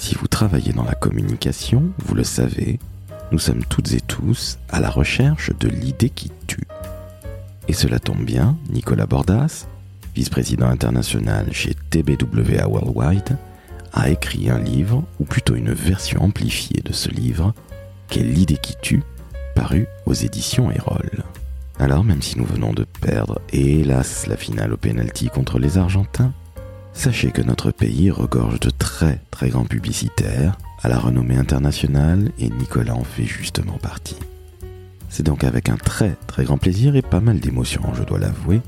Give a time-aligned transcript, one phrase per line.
[0.00, 2.78] Si vous travaillez dans la communication, vous le savez,
[3.32, 6.66] nous sommes toutes et tous à la recherche de l'idée qui tue.
[7.68, 9.66] Et cela tombe bien, Nicolas Bordas,
[10.16, 13.36] vice-président international chez TBWA Worldwide,
[13.92, 17.52] a écrit un livre, ou plutôt une version amplifiée de ce livre,
[18.08, 19.02] qu'est L'idée qui tue,
[19.54, 21.24] paru aux éditions Erol.
[21.78, 26.32] Alors même si nous venons de perdre, hélas, la finale au penalty contre les Argentins,
[27.00, 32.50] sachez que notre pays regorge de très très grands publicitaires, à la renommée internationale, et
[32.50, 34.18] Nicolas en fait justement partie.
[35.08, 38.60] C'est donc avec un très très grand plaisir et pas mal d'émotions, je dois l'avouer,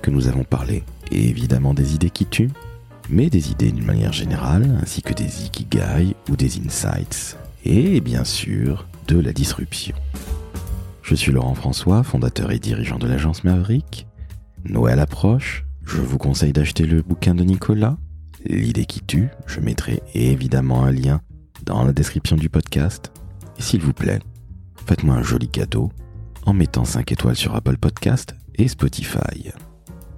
[0.00, 2.50] que nous avons parlé, et évidemment des idées qui tuent,
[3.10, 8.24] mais des idées d'une manière générale, ainsi que des ikigai ou des insights, et bien
[8.24, 9.94] sûr de la disruption.
[11.02, 14.06] Je suis Laurent François, fondateur et dirigeant de l'agence Maverick.
[14.64, 17.96] Noël approche, je vous conseille d'acheter le bouquin de Nicolas,
[18.48, 21.20] L'idée qui tue, je mettrai évidemment un lien
[21.64, 23.10] dans la description du podcast.
[23.58, 24.20] Et s'il vous plaît,
[24.86, 25.90] faites-moi un joli cadeau
[26.44, 29.50] en mettant 5 étoiles sur Apple Podcast et Spotify.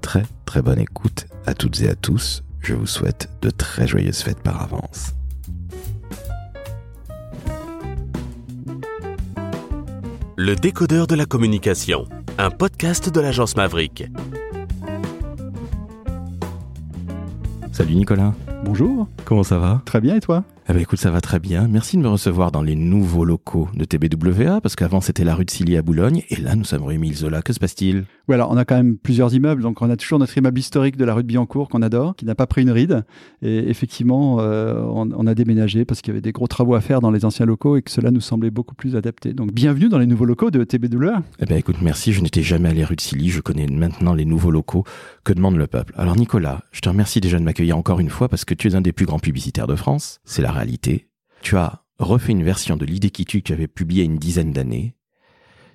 [0.02, 2.42] Très très bonne écoute à toutes et à tous.
[2.60, 5.14] Je vous souhaite de très joyeuses fêtes par avance.
[10.36, 12.04] Le décodeur de la communication,
[12.36, 14.04] un podcast de l'agence Maverick.
[17.78, 18.34] Salut Nicolas,
[18.64, 19.82] Bonjour, comment ça va?
[19.84, 20.42] Très bien et toi?
[20.70, 21.66] Eh ben écoute, ça va très bien.
[21.66, 25.46] Merci de me recevoir dans les nouveaux locaux de TBWA, parce qu'avant c'était la rue
[25.46, 27.40] de Silly à Boulogne, et là nous sommes rue Émile Zola.
[27.40, 28.04] Que se passe-t-il?
[28.28, 30.98] Oui, alors on a quand même plusieurs immeubles, donc on a toujours notre immeuble historique
[30.98, 33.06] de la rue de Billancourt qu'on adore, qui n'a pas pris une ride.
[33.40, 36.82] Et effectivement, euh, on, on a déménagé parce qu'il y avait des gros travaux à
[36.82, 39.32] faire dans les anciens locaux et que cela nous semblait beaucoup plus adapté.
[39.32, 41.22] Donc bienvenue dans les nouveaux locaux de TBWA.
[41.38, 44.26] Eh ben écoute, merci, je n'étais jamais allé rue de Silly, je connais maintenant les
[44.26, 44.84] nouveaux locaux
[45.24, 45.94] que demande le peuple?
[45.96, 48.74] Alors Nicolas, je te remercie déjà de m'accueillir encore une fois parce que tu es
[48.74, 51.08] un des plus grands publicitaires de France, c'est la réalité.
[51.42, 54.52] Tu as refait une version de l'idée qui tue que tu avais publiée une dizaine
[54.52, 54.94] d'années.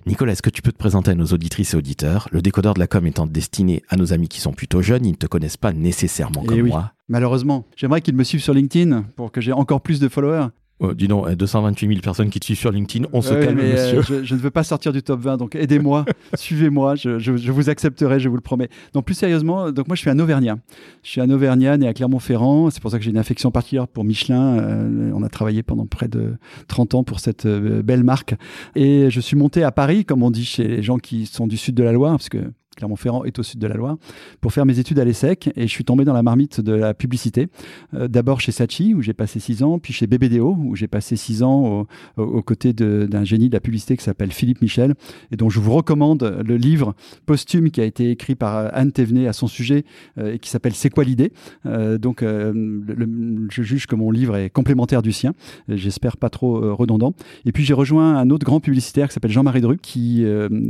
[0.06, 2.28] Nicolas, est-ce que tu peux te présenter à nos auditrices et auditeurs?
[2.30, 5.12] Le décodeur de la com étant destiné à nos amis qui sont plutôt jeunes, ils
[5.12, 6.68] ne te connaissent pas nécessairement Eh comme oui.
[6.68, 6.92] moi.
[7.08, 10.48] Malheureusement, j'aimerais qu'ils me suivent sur LinkedIn pour que j'ai encore plus de followers.
[10.80, 13.58] Oh, dis donc, euh, 228 000 personnes qui te suivent sur LinkedIn, on se calme,
[13.60, 14.02] euh, monsieur.
[14.02, 16.04] je, je ne veux pas sortir du top 20, donc aidez-moi,
[16.34, 18.68] suivez-moi, je, je- je vous accepterai, je vous le promets.
[18.92, 20.56] Donc plus sérieusement, donc moi je suis un Auvergnat.
[21.04, 23.86] Je suis un Auvergnat né à Clermont-Ferrand, c'est pour ça que j'ai une affection particulière
[23.86, 24.58] pour Michelin.
[24.58, 26.34] Euh, on a travaillé pendant près de
[26.66, 28.34] 30 ans pour cette euh, belle marque.
[28.74, 31.56] Et je suis monté à Paris, comme on dit chez les gens qui sont du
[31.56, 32.38] sud de la Loire, parce que
[32.74, 33.96] Clermont-Ferrand est au sud de la Loire,
[34.40, 35.50] pour faire mes études à l'ESSEC.
[35.56, 37.48] Et je suis tombé dans la marmite de la publicité.
[37.94, 41.16] Euh, D'abord chez Sachi, où j'ai passé six ans, puis chez BBDO, où j'ai passé
[41.16, 41.86] six ans
[42.16, 44.94] au, au- aux côtés d'un génie de la publicité qui s'appelle Philippe Michel,
[45.32, 46.94] et dont je vous recommande le livre
[47.26, 49.84] posthume qui a été écrit par euh, Anne Thévenet à son sujet,
[50.18, 51.32] euh, et qui s'appelle C'est quoi l'idée?
[51.64, 55.32] Donc, je juge que mon livre est complémentaire du sien,
[55.68, 57.14] j'espère pas trop redondant.
[57.44, 60.24] Et puis j'ai rejoint un autre grand publicitaire qui s'appelle Jean-Marie Dru, qui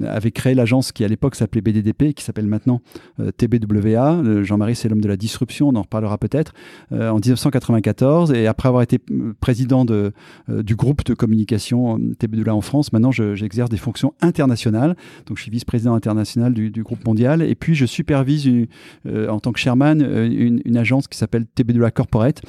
[0.07, 1.61] avait créé l'agence qui à l'époque s'appelait
[1.95, 2.81] Qui s'appelle maintenant
[3.21, 4.43] euh, TBWA.
[4.43, 6.53] Jean-Marie, c'est l'homme de la disruption, on en reparlera peut-être,
[6.93, 8.33] euh, en 1994.
[8.33, 10.13] Et après avoir été euh, président de,
[10.49, 14.97] du groupe de communication TBWA en France, maintenant je- j'exerce des fonctions internationales.
[15.27, 17.43] Donc je suis vice-président international du, du groupe mondial.
[17.43, 18.67] Et puis je supervise une-
[19.29, 22.43] en tant que chairman une, une agence qui s'appelle TBWA Corporate,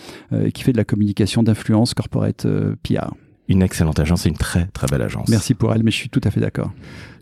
[0.54, 2.48] qui fait de la communication d'influence corporate
[2.84, 3.14] PR.
[3.48, 5.30] Une excellente agence et une très très belle agence.
[5.30, 6.72] Merci pour elle, mais je suis tout à fait d'accord.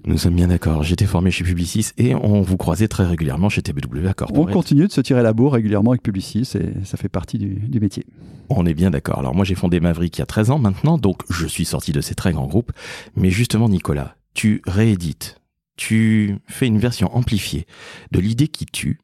[0.06, 0.84] Nous sommes bien d'accord.
[0.84, 4.52] J'étais formé chez Publicis et on vous croisait très régulièrement chez TBWA On Corporate.
[4.54, 7.80] continue de se tirer la bourre régulièrement avec Publicis et ça fait partie du, du
[7.80, 8.06] métier.
[8.50, 9.20] On est bien d'accord.
[9.20, 11.94] Alors moi j'ai fondé Maverick il y a 13 ans maintenant, donc je suis sorti
[11.94, 12.74] de ces très grands groupes.
[13.16, 15.40] Mais justement Nicolas, tu réédites,
[15.78, 17.66] tu fais une version amplifiée
[18.12, 19.00] de l'idée qui tue,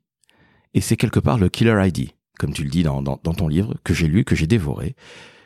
[0.73, 3.47] et c'est quelque part le killer ID, comme tu le dis dans, dans- dans ton
[3.47, 4.95] livre, que j'ai lu, que j'ai dévoré.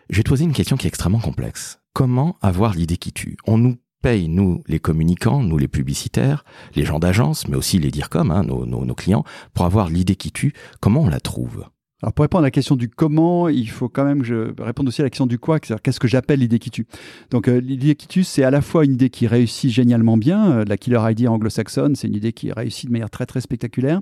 [0.10, 1.80] Je vais te poser une question qui est extrêmement complexe.
[1.94, 3.38] Comment avoir l'idée qui tue?
[3.46, 6.44] On nous paye, nous, les communicants, nous, les publicitaires,
[6.76, 10.54] les gens d'agence, mais aussi les DIRCOM, hein, nos, clients, pour avoir l'idée qui tue.
[10.82, 11.66] Comment on la trouve?
[12.04, 14.90] Alors pour répondre à la question du comment, il faut quand même que je réponde
[14.90, 16.86] aussi à la question du quoi, c'est-à-dire qu'est-ce que j'appelle l'idée qui tue.
[17.32, 20.52] Donc euh, l'idée qui tue, c'est à la fois une idée qui réussit génialement bien,
[20.52, 24.02] euh, la killer idea anglo-saxonne, c'est une idée qui réussit de manière très très spectaculaire.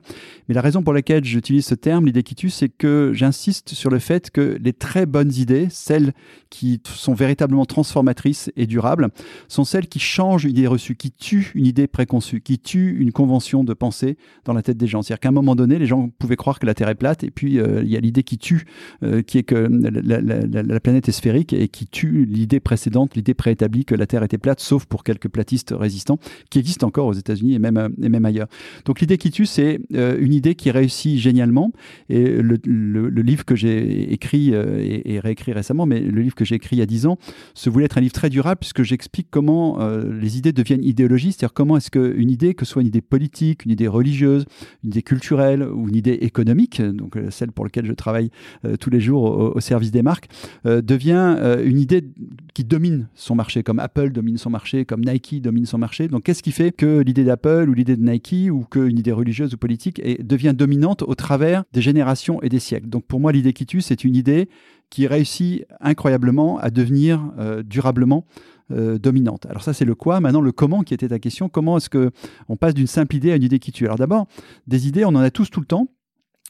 [0.50, 3.92] Mais la raison pour laquelle j'utilise ce terme, l'idée qui tue, c'est que j'insiste sur
[3.92, 6.14] le fait que les très bonnes idées, celles
[6.50, 9.10] qui sont véritablement transformatrices et durables,
[9.48, 13.12] sont celles qui changent une idée reçue, qui tuent une idée préconçue, qui tuent une
[13.12, 15.04] convention de pensée dans la tête des gens.
[15.04, 17.30] C'est-à-dire qu'à un moment donné, les gens pouvaient croire que la Terre est plate, et
[17.30, 18.66] puis euh, y a l'idée qui tue,
[19.28, 23.96] qui est que la, planète est sphérique et qui tue l'idée précédente, l'idée préétablie que
[23.96, 27.60] la Terre était plate, sauf pour quelques platistes résistants, qui existent encore aux États-Unis et
[27.60, 28.48] même, et même ailleurs.
[28.86, 31.72] Donc l'idée qui tue, c'est une idée qui réussit génialement.
[32.10, 36.78] Et le, livre que j'ai écrit et, réécrit récemment, mais le livre que j'ai écrit
[36.78, 37.18] il y a 10 ans,
[37.54, 41.54] se voulait être un livre très durable puisque j'explique comment les idées deviennent idéologies, c'est-à-dire
[41.54, 44.46] comment est-ce qu'une idée, que ce soit une idée politique, une idée religieuse,
[44.84, 48.32] une idée culturelle ou une idée économique, donc euh, celle pour laquelle je travaille
[48.66, 49.24] euh, tous les jours
[49.56, 50.30] au, service des marques,
[50.66, 52.04] euh, devient une idée
[52.54, 56.08] qui domine son marché, comme Apple domine son marché, comme Nike domine son marché.
[56.08, 59.54] Donc qu'est-ce qui fait que l'idée d'Apple ou l'idée de Nike ou qu'une idée religieuse
[59.54, 62.90] ou politique devient dominante au travers des générations et des siècles?
[62.90, 64.50] Donc pour moi, l'idée qui tue, c'est une idée
[64.90, 67.22] qui réussit incroyablement à devenir
[67.66, 68.26] durablement
[68.72, 69.46] euh, dominante.
[69.48, 70.22] Alors ça, c'est le quoi.
[70.22, 71.50] Maintenant, le comment qui était ta question.
[71.50, 72.12] Comment est-ce que
[72.48, 73.86] on passe d'une simple idée à une idée qui tue?
[73.86, 74.28] Alors d'abord,
[74.68, 75.88] des idées, on en a tous tout le temps.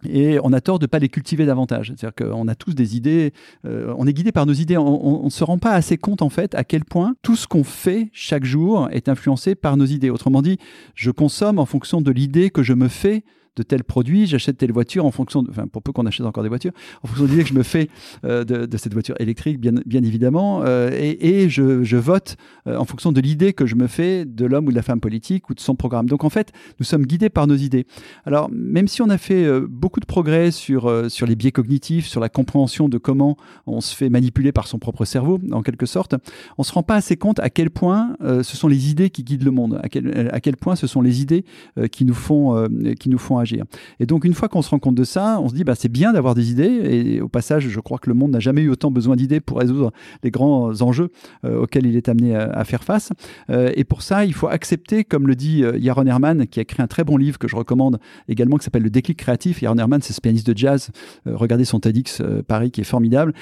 [0.07, 1.94] Et on a tort de ne pas les cultiver davantage.
[1.95, 3.33] C'est-à-dire qu'on a tous des idées,
[3.65, 4.77] euh, on est guidé par nos idées.
[4.77, 7.63] On ne se rend pas assez compte, en fait, à quel point tout ce qu'on
[7.63, 10.09] fait chaque jour est influencé par nos idées.
[10.09, 10.57] Autrement dit,
[10.95, 13.24] je consomme en fonction de l'idée que je me fais
[13.57, 16.50] de tel produit, j'achète telle voiture en fonction, enfin pour peu qu'on achète encore des
[16.50, 16.71] voitures,
[17.03, 17.89] en fonction de l'idée que je me fais
[18.24, 22.38] euh, de, cette voiture électrique, bien, évidemment, euh, et, je, vote
[22.68, 25.01] euh, en fonction de l'idée que je me fais de l'homme ou de la femme
[25.01, 26.07] politique ou de son programme.
[26.07, 27.86] Donc en fait, nous sommes guidés par nos idées.
[28.25, 32.21] Alors même si on a fait beaucoup de progrès sur, sur les biais cognitifs, sur
[32.21, 33.36] la compréhension de comment
[33.68, 36.15] on se fait manipuler par son propre cerveau, en quelque sorte,
[36.57, 39.44] on se rend pas assez compte à quel point ce sont les idées qui guident
[39.44, 41.44] le monde, à quel, à quel point ce sont les idées
[41.92, 42.68] qui nous font,
[43.00, 43.65] qui nous font agir.
[43.99, 45.91] Et donc, une fois qu'on se rend compte de ça, on se dit, bah, c'est
[45.91, 46.63] bien d'avoir des idées.
[46.63, 49.59] Et au passage, je crois que le monde n'a jamais eu autant besoin d'idées pour
[49.59, 49.91] résoudre
[50.23, 51.09] les grands enjeux
[51.45, 53.11] euh, auxquels il est amené à, faire face.
[53.49, 56.61] Euh, et pour ça, il faut accepter, comme le dit euh, Yaron Herman, qui a
[56.63, 59.61] écrit un très bon livre que je recommande également, qui s'appelle Le déclic créatif.
[59.61, 60.89] Yaron Herman, c'est ce pianiste de jazz.
[61.25, 63.33] regardez son TEDx Paris, qui est formidable,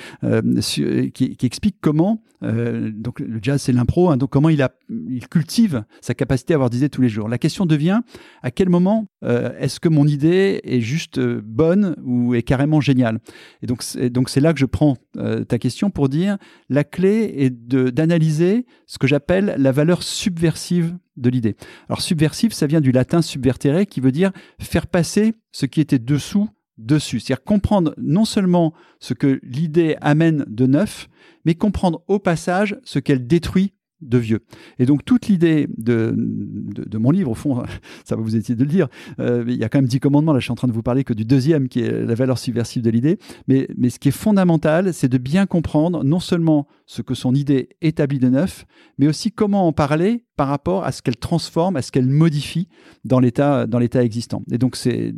[0.62, 6.14] qui, explique comment, donc le jazz, c'est l'impro, hein, donc comment il, il cultive sa
[6.14, 7.28] capacité à avoir des idées tous les jours.
[7.28, 8.02] La question devient,
[8.44, 13.20] à quel moment est-ce que mon idée est juste euh, bonne ou est carrément géniale.
[13.62, 16.38] Et donc, c'est, donc c'est là que je prends euh, ta question pour dire
[16.70, 21.56] la clé est d'analyser ce que j'appelle la valeur subversive de l'idée.
[21.88, 26.00] Alors subversive, ça vient du latin subvertere qui veut dire faire passer ce qui était
[26.00, 27.20] dessous dessus.
[27.20, 31.10] C'est-à-dire comprendre non seulement ce que l'idée amène de neuf,
[31.46, 34.40] mais comprendre au passage ce qu'elle détruit de vieux.
[34.78, 37.64] Et donc toute l'idée de, de, mon livre, au fond,
[38.06, 38.88] ça va vous aider de le dire,
[39.20, 40.84] euh, il y a quand même dix commandements, là je suis en train de vous
[40.84, 43.18] parler que du deuxième qui est la valeur subversive de l'idée,
[43.48, 47.36] mais, mais ce qui est fondamental, c'est de bien comprendre non seulement ce que son
[47.36, 48.66] idée établit de neuf,
[48.98, 52.70] mais aussi comment en parler par rapport à ce qu'elle transforme, à ce qu'elle modifie
[53.04, 54.44] dans l'état dans l'état existant.
[54.52, 55.14] Et donc c'est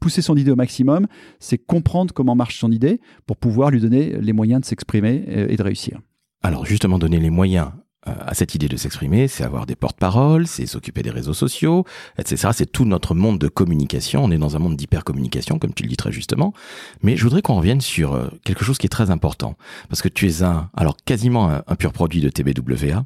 [0.00, 1.06] pousser son idée au maximum,
[1.38, 5.56] c'est comprendre comment marche son idée pour pouvoir lui donner les moyens de s'exprimer et
[5.56, 6.00] de réussir.
[6.42, 7.70] Alors justement, donner les moyens
[8.08, 11.84] euh, à cette idée de s'exprimer, c'est avoir des porte-paroles, c'est s'occuper des réseaux sociaux,
[12.18, 12.48] etc.
[12.52, 14.24] C'est tout notre monde de communication.
[14.24, 16.54] On est dans un monde d'hyper-communication, comme tu le dis très justement.
[17.02, 19.56] Mais je voudrais qu'on revienne sur euh, quelque chose qui est très important.
[19.90, 23.04] Parce que tu es un, alors quasiment un, pur produit de TBWA,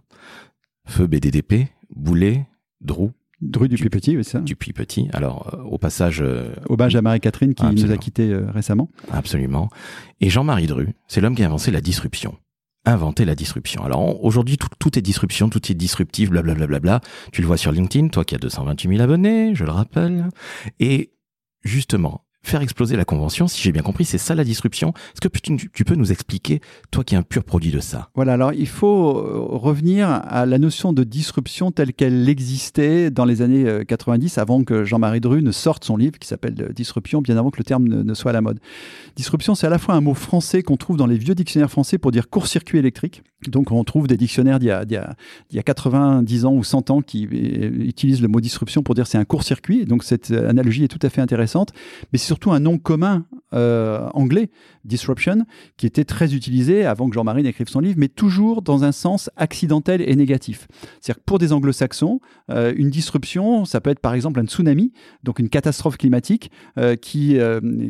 [0.86, 2.46] Feu BDDP, Boulet,
[2.80, 3.10] Drou.
[3.40, 4.38] Dru du, Petit, oui, ça.
[4.38, 5.08] Du Petit.
[5.12, 6.24] Alors, euh, au passage.
[6.68, 8.88] Hommage à Marie-Catherine qui nous a quittés récemment.
[9.10, 9.68] Absolument.
[10.20, 12.36] Et Jean-Marie Dru, c'est l'homme qui a avancé la disruption
[12.84, 13.84] inventer la disruption.
[13.84, 16.66] Alors aujourd'hui, tout, est disruption, tout est disruptif, blablabla.
[16.66, 17.08] Bla, bla, bla.
[17.32, 20.28] Tu le vois sur LinkedIn, toi qui as 228 000 abonnés, je le rappelle.
[20.80, 21.12] Et
[21.62, 24.92] justement, faire exploser la convention, si j'ai bien compris, c'est ça la disruption.
[25.14, 26.60] Est-ce que tu, peux nous expliquer,
[26.90, 28.10] toi qui es un pur produit de ça?
[28.14, 33.24] Voilà, alors il faut euh, revenir à la notion de disruption telle qu'elle existait dans
[33.24, 36.72] les années 90, euh, avant que Jean-Marie Dru ne sorte son livre qui s'appelle euh,
[36.72, 38.60] Disruption, bien avant que le terme ne, soit à la mode.
[39.16, 41.98] Disruption, c'est à la fois un mot français qu'on trouve dans les vieux dictionnaires français
[41.98, 43.22] pour dire court-circuit électrique.
[43.50, 47.22] Donc on trouve des dictionnaires d'il y, y, a 90 ans ou 100 ans qui
[47.22, 49.84] utilisent le mot disruption pour dire c'est un court-circuit.
[49.84, 51.72] Donc cette analogie est tout à fait intéressante.
[52.12, 53.24] Mais c'est surtout un nom commun
[53.54, 54.50] euh, anglais,
[54.84, 55.46] disruption,
[55.76, 59.30] qui était très utilisé avant que Jean-Marie n'écrive son livre, mais toujours dans un sens
[59.36, 60.66] accidentel et négatif.
[61.00, 62.20] C'est-à-dire que pour des anglo-saxons,
[62.50, 66.96] euh, une disruption, ça peut être par exemple un tsunami, donc une catastrophe climatique euh,
[66.96, 67.38] qui,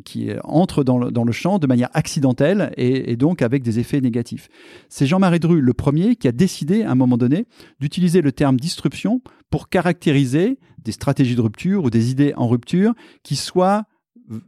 [0.05, 3.79] qui entre dans le, dans le, champ de manière accidentelle et, et donc avec des
[3.79, 4.49] effets négatifs.
[4.91, 7.47] C'est Jean-Marie Dru, le premier, qui a décidé à un moment donné
[7.79, 9.21] d'utiliser le terme disruption
[9.51, 13.85] pour caractériser des stratégies de rupture ou des idées en rupture qui soient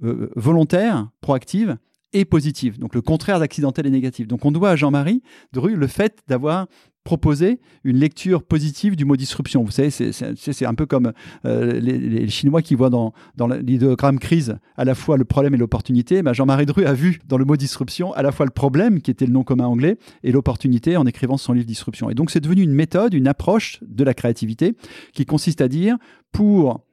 [0.02, 1.76] euh, volontaire, proactive
[2.14, 2.78] et positive.
[2.78, 4.26] Donc le contraire d'accidentel et négatif.
[4.26, 5.22] Donc on doit à Jean-Marie
[5.52, 6.66] Dru le fait d'avoir
[7.06, 9.62] proposer une lecture positive du mot disruption.
[9.62, 11.12] Vous savez, c'est un peu comme
[11.46, 13.14] euh, les, Chinois qui voient dans,
[13.62, 16.22] l'idéogramme crise à la fois le problème et l'opportunité.
[16.22, 19.12] Ben Jean-Marie Dru a vu dans le mot disruption à la fois le problème, qui
[19.12, 22.10] était le nom commun anglais, et l'opportunité en écrivant son livre Disruption.
[22.10, 24.74] Et donc c'est devenu une méthode, une approche de la créativité
[25.12, 25.96] qui consiste à dire,
[26.32, 26.85] pour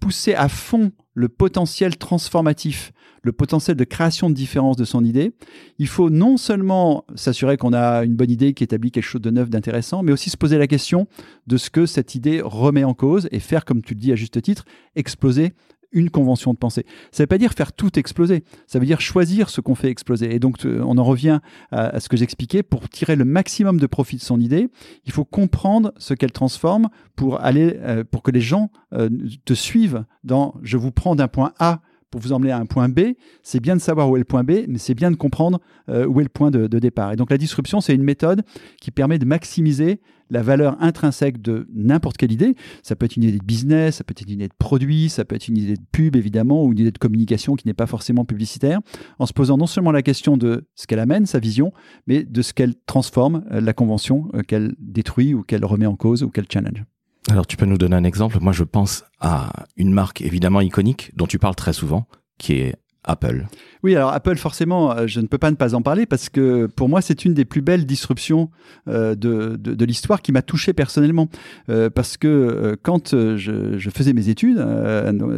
[0.00, 2.92] pousser à fond le potentiel transformatif,
[3.22, 5.34] le potentiel de création de différence de son idée,
[5.78, 9.30] il faut non seulement s'assurer qu'on a une bonne idée qui établit quelque chose de
[9.30, 11.08] neuf, d'intéressant, mais aussi se poser la question
[11.46, 14.14] de ce que cette idée remet en cause et faire, comme tu le dis à
[14.14, 14.64] juste titre,
[14.94, 15.54] exploser
[15.96, 16.84] une convention de pensée.
[17.10, 19.90] Ça ne veut pas dire faire tout exploser, ça veut dire choisir ce qu'on fait
[19.90, 20.34] exploser.
[20.34, 21.40] Et donc, euh, on en revient
[21.72, 24.68] à, ce que j'expliquais, pour tirer le maximum de profit de son idée,
[25.06, 29.08] il faut comprendre ce qu'elle transforme pour, aller, euh, pour que les gens euh,
[29.44, 31.80] te suivent dans je vous prends d'un point A
[32.18, 34.66] vous emmener à un point B, c'est bien de savoir où est le point B,
[34.68, 37.12] mais c'est bien de comprendre où est le point de, de, départ.
[37.12, 38.42] Et donc la disruption, c'est une méthode
[38.80, 42.54] qui permet de maximiser la valeur intrinsèque de n'importe quelle idée.
[42.82, 45.24] Ça peut être une idée de business, ça peut être une idée de produit, ça
[45.24, 47.86] peut être une idée de pub évidemment, ou une idée de communication qui n'est pas
[47.86, 48.80] forcément publicitaire,
[49.18, 51.72] en se posant non seulement la question de ce qu'elle amène, sa vision,
[52.06, 55.96] mais de ce qu'elle transforme, euh, la convention euh, qu'elle détruit ou qu'elle remet en
[55.96, 56.84] cause ou qu'elle challenge.
[57.28, 58.38] Alors tu peux nous donner un exemple?
[58.40, 62.06] Moi je pense à une marque évidemment iconique dont tu parles très souvent,
[62.38, 63.46] qui est Apple.
[63.82, 66.66] Oui, alors Apple, forcément, euh, je ne peux pas ne pas en parler parce que
[66.66, 68.50] pour moi, c'est une des plus belles disruptions
[68.88, 71.28] euh, de, de, l'histoire qui m'a touché personnellement.
[71.68, 74.58] Euh, parce que quand je, faisais mes études,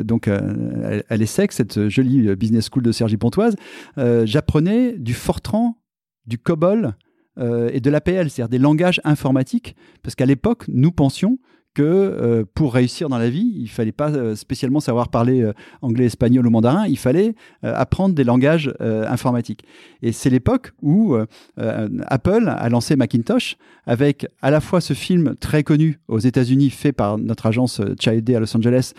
[0.04, 3.54] donc à, l'ESSEC, cette jolie business school de Sergi Pontoise,
[3.97, 5.76] j'apprenais du Fortran,
[6.26, 6.97] du COBOL
[7.38, 11.38] et de l'APL, c'est-à-dire des langages informatiques, parce qu'à l'époque, nous pensions
[11.78, 15.52] que euh, pour réussir dans la vie, il fallait pas euh, spécialement savoir parler euh,
[15.80, 19.64] anglais, espagnol ou mandarin, il fallait apprendre des langages informatiques.
[20.02, 21.16] Et c'est l'époque où
[21.56, 23.56] Apple a lancé Macintosh
[23.87, 28.25] avec à la fois ce film très connu aux États-Unis fait par notre agence Child
[28.25, 28.92] Day à Los Angeles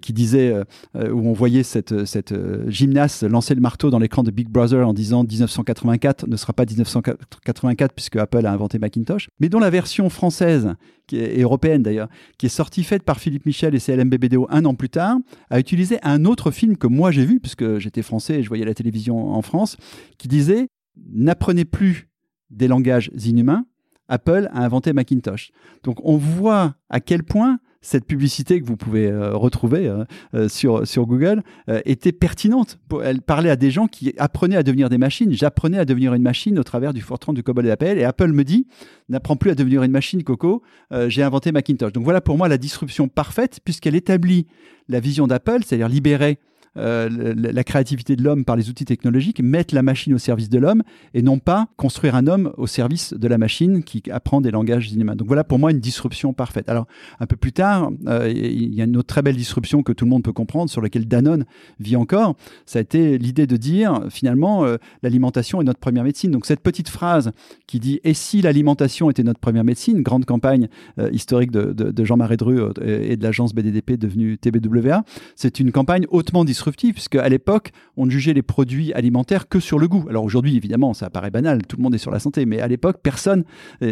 [0.00, 0.54] qui disait
[0.94, 5.24] où on voyait cette, cette lancer le marteau dans l'écran de Big Brother en disant
[5.24, 10.74] 1984 ne sera pas 1984 puisque Apple a inventé Macintosh, mais dont la version française
[11.06, 12.08] qui est, européenne d'ailleurs,
[12.38, 15.18] qui est sortie faite par Philippe Michel et CLMBBDO un an plus tard,
[15.50, 18.64] a utilisé un autre film que moi j'ai vu, puisque j'étais français et je voyais
[18.64, 19.76] la télévision en France,
[20.18, 22.08] qui disait N'apprenez plus
[22.50, 23.66] des langages inhumains,
[24.08, 25.50] Apple a inventé Macintosh.
[25.82, 30.48] Donc on voit à quel point cette publicité que vous pouvez euh, retrouver euh, euh,
[30.48, 31.42] sur, Google
[31.84, 32.78] était pertinente.
[33.04, 35.32] Elle parlait à des gens qui apprenaient à devenir des machines.
[35.32, 37.98] J'apprenais à devenir une machine au travers du Fortran, du COBOL et d'Apple.
[37.98, 38.66] Et Apple me dit,
[39.10, 40.62] n'apprends plus à devenir une machine, Coco,
[41.08, 41.92] j'ai inventé Macintosh.
[41.92, 44.46] Donc voilà pour moi la disruption parfaite, puisqu'elle établit
[44.88, 46.38] la vision d'Apple, c'est-à-dire libérer
[46.76, 50.58] euh, la créativité de l'homme par les outils technologiques, mettre la machine au service de
[50.58, 50.82] l'homme
[51.14, 54.90] et non pas construire un homme au service de la machine qui apprend des langages
[54.90, 55.14] inhumains.
[55.14, 56.68] Donc voilà pour moi une disruption parfaite.
[56.68, 56.86] Alors
[57.20, 60.04] un peu plus tard, euh, il y a une autre très belle disruption que tout
[60.04, 61.44] le monde peut comprendre sur laquelle Danone
[61.78, 62.34] vit encore.
[62.66, 66.32] Ça a été l'idée de dire finalement euh, l'alimentation est notre première médecine.
[66.32, 67.30] Donc cette petite phrase
[67.68, 70.68] qui dit et si l'alimentation était notre première médecine, grande campagne
[71.12, 75.04] historique de, de Jean-Marie Dru et de l'agence BDDP devenue TBWA,
[75.36, 79.60] c'est une campagne hautement disruptive puisque à l'époque, on ne jugeait les produits alimentaires que
[79.60, 80.06] sur le goût.
[80.08, 82.68] Alors aujourd'hui, évidemment, ça paraît banal, tout le monde est sur la santé, mais à
[82.68, 83.44] l'époque, personne,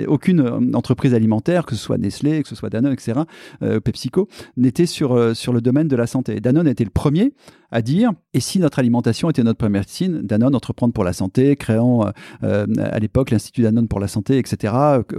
[0.07, 3.21] aucune euh, entreprise alimentaire, que ce soit Nestlé, que ce soit Danone, etc.,
[3.63, 6.41] euh, PepsiCo, n'était sur, euh, sur le domaine de la santé.
[6.41, 7.33] Danone était le premier
[7.73, 11.57] à dire et si notre alimentation était notre première médecine Danone entreprendre pour la santé,
[11.57, 12.07] créant
[12.43, 14.75] à l'époque l'Institut Danone pour la santé, etc.,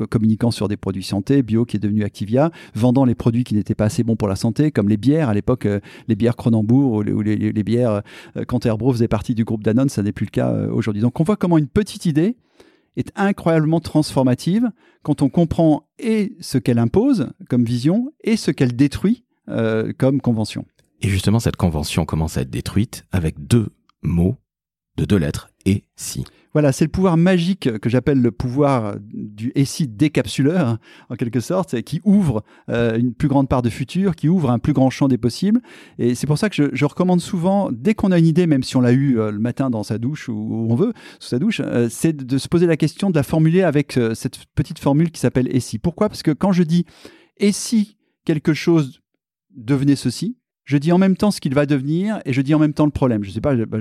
[0.10, 3.76] communiquant sur des produits santé, bio qui est devenu Activia, vendant les produits qui n'étaient
[3.76, 5.68] pas assez bons pour la santé, comme les bières, à l'époque
[6.08, 8.02] les bières Cronenbourg ou les, bières,
[8.38, 11.02] euh, quand Airbro faisait partie du groupe Danone, ça n'est plus le cas euh, aujourd'hui.
[11.02, 12.38] Donc on voit comment une petite idée
[12.96, 14.70] est incroyablement transformative
[15.02, 20.22] quand on comprend et ce qu'elle impose comme vision et ce qu'elle détruit euh, comme
[20.22, 20.66] convention.
[21.04, 23.68] Et justement, cette convention commence à être détruite avec deux
[24.02, 24.38] mots
[24.96, 26.24] de deux lettres, et si.
[26.54, 30.78] Voilà, c'est le pouvoir magique que j'appelle le pouvoir du SI décapsuleur,
[31.10, 34.60] en quelque sorte, qui ouvre euh, une plus grande part de futur, qui ouvre un
[34.60, 35.62] plus grand champ des possibles.
[35.98, 38.78] Et c'est pour ça que je, recommande souvent, dès qu'on a une idée, même si
[38.78, 41.40] on l'a eu euh, le matin dans sa douche ou où on veut, sous sa
[41.40, 45.10] douche, euh, c'est de, se poser la question, de la formuler avec cette petite formule
[45.10, 45.80] qui s'appelle SI.
[45.80, 46.08] Pourquoi?
[46.08, 46.86] Parce que quand je dis
[47.38, 49.02] et si quelque chose
[49.56, 52.60] devenait ceci, je dis en même temps ce qu'il va devenir et je dis en
[52.60, 53.24] même temps le problème.
[53.24, 53.80] Je sais pas, bah,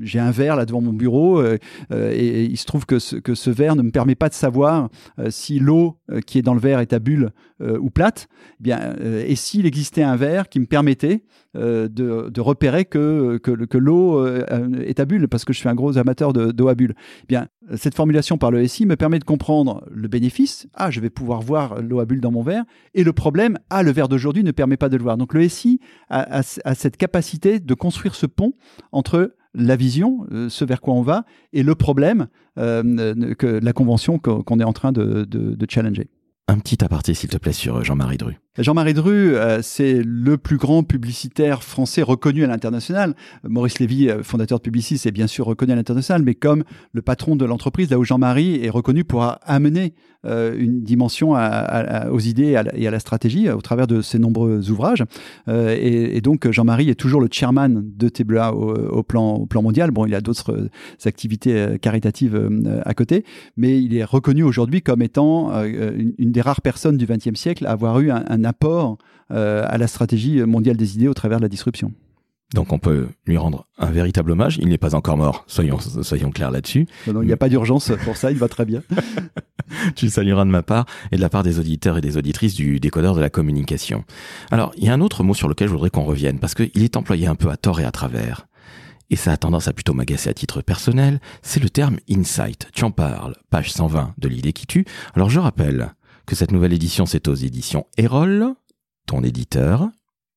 [0.00, 1.58] j'ai un verre là devant mon bureau euh,
[1.92, 5.28] euh, et, il se trouve que ce, verre ne me permet pas de savoir euh,
[5.30, 8.26] si l'eau qui est dans le verre est à bulle ou plate.
[8.58, 11.24] Eh bien, et s'il existait un verre qui me permettait
[11.54, 13.40] de, de, repérer que,
[13.74, 16.94] l'eau est à bulle parce que je suis un gros amateur d'eau à bulle.
[17.22, 17.46] Eh bien,
[17.76, 20.66] cette formulation par le SI me permet de comprendre le bénéfice.
[20.74, 22.64] Ah, je vais pouvoir voir l'eau à bulle dans mon verre.
[22.94, 25.16] Et le problème, ah, le verre d'aujourd'hui ne permet pas de le voir.
[25.16, 28.54] Donc le SI a, cette capacité de construire ce pont
[28.90, 32.28] entre la vision, euh, ce vers quoi on va, et le problème,
[32.58, 36.08] euh, que la convention qu'on est en train de, de challenger.
[36.48, 38.38] Un petit aparté, s'il te plaît, sur Jean-Marie Dru.
[38.58, 43.14] Jean-Marie Dru, euh, c'est le plus grand publicitaire français reconnu à l'international.
[43.48, 47.00] Maurice Lévy, euh, fondateur de Publicis, est bien sûr reconnu à l'international, mais comme le
[47.00, 49.94] patron de l'entreprise, là où Jean-Marie est reconnu pour amener
[50.26, 55.02] euh, une dimension aux idées et à, la, stratégie au travers de ses nombreux ouvrages.
[55.48, 59.90] Et, donc Jean-Marie est toujours le chairman de TBA au, plan, au plan mondial.
[59.90, 60.68] Bon, il a d'autres
[61.04, 62.50] activités caritatives
[62.84, 63.24] à côté,
[63.56, 67.72] mais il est reconnu aujourd'hui comme étant une, des rares personnes du XXe siècle à
[67.72, 68.98] avoir eu un apport
[69.30, 71.92] euh, à la stratégie mondiale des idées au travers de la disruption.
[72.54, 74.58] Donc on peut lui rendre un véritable hommage.
[74.60, 76.86] Il n'est pas encore mort, soyons, soyons clairs là-dessus.
[77.06, 78.82] Non, il n'y a pas d'urgence pour ça, il va très bien.
[79.96, 82.54] tu le salueras de ma part et de la part des auditeurs et des auditrices
[82.54, 84.04] du décodeur de la communication.
[84.50, 86.82] Alors, il y a un autre mot sur lequel je voudrais qu'on revienne, parce qu'il
[86.82, 88.46] est employé un peu à tort et à travers.
[89.10, 92.68] Et ça a tendance à plutôt m'agacer à titre personnel, c'est le terme insight.
[92.72, 94.86] Tu en parles, page 120 de l'idée qui tue.
[95.14, 95.92] Alors je rappelle
[96.32, 98.54] que cette nouvelle édition, c'est aux éditions Erol,
[99.06, 99.90] ton éditeur.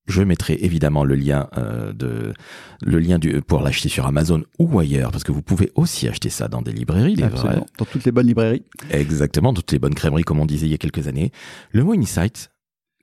[0.09, 2.33] Je mettrai évidemment le lien euh, de
[2.81, 6.29] le lien du, pour l'acheter sur Amazon ou ailleurs, parce que vous pouvez aussi acheter
[6.29, 7.23] ça dans des librairies.
[7.23, 8.65] Absolument, dans toutes les bonnes librairies.
[8.91, 11.31] Exactement, toutes les bonnes crèmeries, comme on disait il y a quelques années.
[11.71, 12.51] Le mot Insight,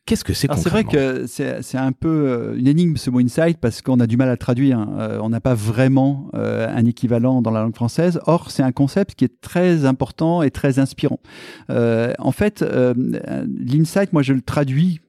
[0.04, 3.58] Qu'est-ce que c'est C'est vrai que c'est un peu euh, une énigme ce mot insight
[3.58, 4.80] parce qu'on a du mal à le traduire.
[4.80, 4.96] Hein.
[4.98, 8.18] Euh, on n'a pas vraiment euh, un équivalent dans la langue française.
[8.26, 11.20] Or, c'est un concept qui est très important et très inspirant.
[11.68, 15.00] en fait, l'insight, moi, je le traduis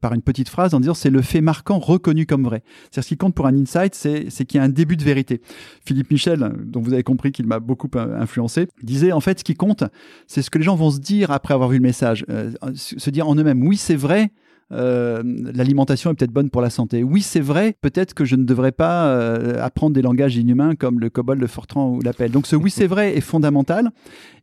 [0.00, 2.62] par une petite phrase en disant c'est le fait marquant reconnu comme vrai.
[2.82, 5.40] C'est-à-dire ce qui compte pour un insight, c'est qu'il y a un début de vérité.
[5.84, 9.54] Philippe Michel, dont vous avez compris qu'il m'a beaucoup influencé, disait en fait ce qui
[9.54, 9.82] compte,
[10.28, 12.24] c'est ce que les gens vont se dire après avoir vu le message,
[12.74, 14.29] se dire en eux-mêmes oui c'est vrai
[14.72, 15.22] euh,
[15.54, 17.02] l'alimentation est peut-être bonne pour la santé.
[17.02, 21.00] Oui, c'est vrai, peut-être que je ne devrais pas euh, apprendre des langages inhumains comme
[21.00, 22.30] le COBOL, le Fortran ou l'appel.
[22.30, 23.90] Donc ce oui, c'est vrai est fondamental.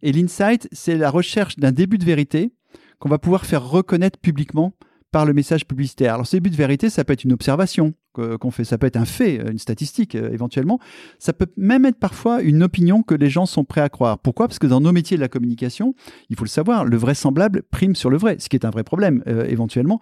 [0.04, 2.52] Et l'insight, c'est la recherche d'un début de vérité
[3.00, 4.74] qu'on va pouvoir faire reconnaître publiquement
[5.12, 6.14] par le message publicitaire.
[6.14, 8.64] Alors, ce début de vérité, ça peut être une observation, qu'on fait.
[8.64, 10.80] Ça peut être un fait, euh, une statistique euh, éventuellement.
[11.20, 14.20] Ça peut même être parfois une opinion que les gens sont prêts à croire.
[14.20, 14.48] Pourquoi?
[14.48, 15.96] Parce que dans nos métiers de la communication,
[16.30, 18.84] il faut le savoir, le vraisemblable prime sur le vrai, ce qui est un vrai
[18.84, 20.00] problème euh, éventuellement,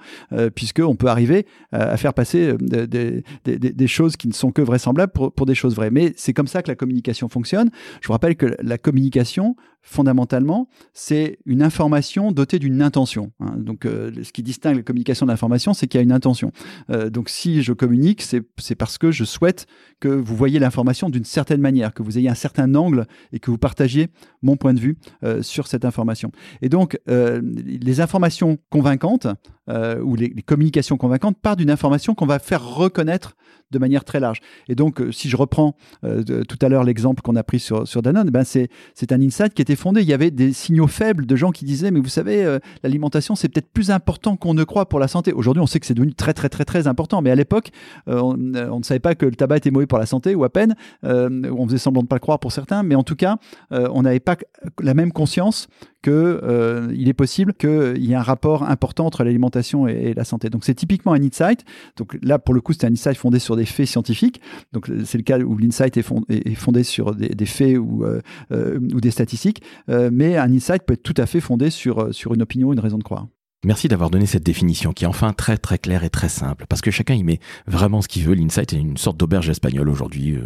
[0.56, 5.46] puisqu'on peut arriver à faire passer des, choses qui ne sont que vraisemblables pour, pour
[5.46, 5.92] des choses vraies.
[5.92, 7.70] Mais c'est comme ça que la communication fonctionne.
[8.02, 13.32] Je vous rappelle que la communication, fondamentalement, c'est une information dotée d'une intention.
[13.40, 13.54] Hein.
[13.58, 16.52] Donc, ce qui distingue la communication de l'information, c'est qu'il y a une intention.
[17.12, 19.66] donc, si je communique c'est parce que je souhaite
[20.00, 23.50] que vous voyez l'information d'une certaine manière, que vous ayez un certain angle et que
[23.52, 24.10] vous partagiez
[24.42, 26.32] mon point de vue euh, sur cette information.
[26.62, 29.28] Et donc, euh, les informations convaincantes
[29.70, 33.36] euh, ou les, communications convaincantes partent d'une information qu'on va faire reconnaître
[33.72, 34.42] de manière très large.
[34.70, 38.30] Et donc, si je reprends tout à l'heure l'exemple qu'on a pris sur, sur Danone,
[38.30, 38.70] ben c'est
[39.12, 40.02] un insight qui était fondé.
[40.02, 43.50] Il y avait des signaux faibles de gens qui disaient, mais vous savez, l'alimentation, c'est
[43.50, 45.34] peut-être plus important qu'on ne croit pour la santé.
[45.34, 47.24] Aujourd'hui, on sait que c'est devenu très, très, très, très important.
[47.24, 47.72] Mais à l'époque,
[48.06, 50.50] on, on, ne savait pas que le tabac était mauvais pour la santé, ou à
[50.50, 50.76] peine.
[51.02, 52.84] on faisait semblant de ne pas le croire pour certains.
[52.84, 53.38] Mais en tout cas,
[53.72, 54.38] on n'avait pas
[54.80, 55.68] la même conscience
[56.06, 60.52] qu'il euh, est possible qu'il y ait un rapport important entre l'alimentation et, la santé.
[60.52, 61.66] Donc c'est typiquement un insight.
[61.98, 64.40] Donc là, pour le coup, c'est un insight fondé sur des faits scientifiques.
[64.72, 69.02] Donc c'est le cas où l'insight est, fondé, sur des, faits ou, euh, euh, ou
[69.02, 69.64] des statistiques.
[69.88, 73.00] mais un insight peut être tout à fait fondé sur, sur une opinion, une raison
[73.00, 73.28] de croire.
[73.64, 76.82] Merci d'avoir donné cette définition qui est enfin très très claire et très simple, parce
[76.82, 78.36] que chacun y met vraiment ce qu'il veut.
[78.36, 80.38] L'insight est une sorte d'auberge espagnole aujourd'hui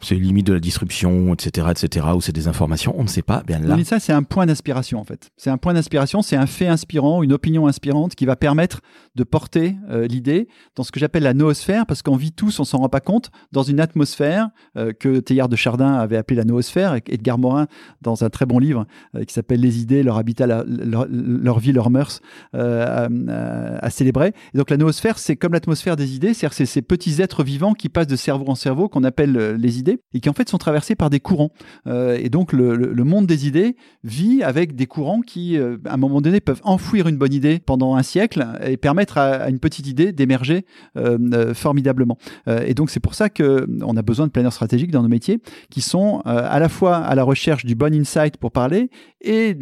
[0.00, 3.42] c'est limite de la disruption, etc., etc., ou c'est des informations, on ne sait pas.
[3.46, 3.76] Bien là.
[3.84, 5.30] ça, c'est un point d'inspiration en fait.
[5.36, 8.80] C'est un point d'inspiration, c'est un fait inspirant, une opinion inspirante qui va permettre
[9.14, 12.64] de porter euh, l'idée dans ce que j'appelle la noosphère, parce qu'on vit tous, on
[12.64, 16.44] s'en rend pas compte, dans une atmosphère euh, que Théard de Chardin avait appelée la
[16.44, 17.66] noosphère, et Edgar Morin,
[18.02, 21.90] dans un très bon livre euh, qui s'appelle Les idées, leur habitat, leur, vie, leurs
[21.90, 22.20] mœurs,
[22.52, 24.32] à, célébrer.
[24.54, 27.88] Et donc la noosphère, c'est comme l'atmosphère des idées, c'est-à-dire ces petits êtres vivants qui
[27.88, 29.78] passent de cerveau en cerveau, qu'on appelle les
[30.14, 31.50] et qui en fait sont traversés par des courants.
[31.86, 35.96] Euh, et donc le, monde des idées vit avec des courants qui, euh, à un
[35.96, 39.86] moment donné, peuvent enfouir une bonne idée pendant un siècle et permettre à, une petite
[39.86, 40.64] idée d'émerger
[40.96, 42.18] euh, formidablement.
[42.46, 45.80] et donc c'est pour ça qu'on a besoin de planeurs stratégiques dans nos métiers qui
[45.80, 49.56] sont à la fois à la recherche du bon insight pour parler et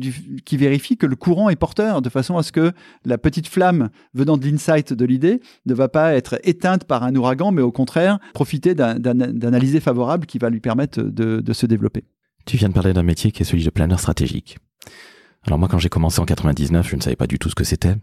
[0.44, 2.72] qui vérifient que le courant est porteur de façon à ce que
[3.04, 7.14] la petite flamme venant de l'insight de l'idée ne va pas être éteinte par un
[7.14, 12.04] ouragan, mais au contraire profiter d'un analysé favorable qui va lui permettre de, se développer.
[12.46, 14.58] Tu viens de parler d'un métier qui est celui de planeur stratégique.
[15.46, 17.64] Alors moi, quand j'ai commencé en 99, je ne savais pas du tout ce que
[17.64, 17.96] c'était.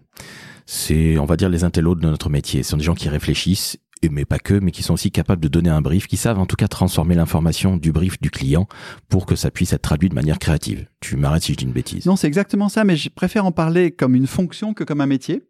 [0.66, 2.64] C'est, on va dire, les intellos de notre métier.
[2.64, 3.78] Ce sont des gens qui réfléchissent
[4.10, 6.46] mais pas que, mais qui sont aussi capables de donner un brief, qui savent en
[6.46, 8.68] tout cas transformer l'information du brief du client
[9.10, 10.88] pour que ça puisse être traduit de manière créative.
[11.00, 12.06] Tu m'arrêtes si je dis une bêtise.
[12.06, 15.06] Non, c'est exactement ça, mais je préfère en parler comme une fonction que comme un
[15.06, 15.44] métier,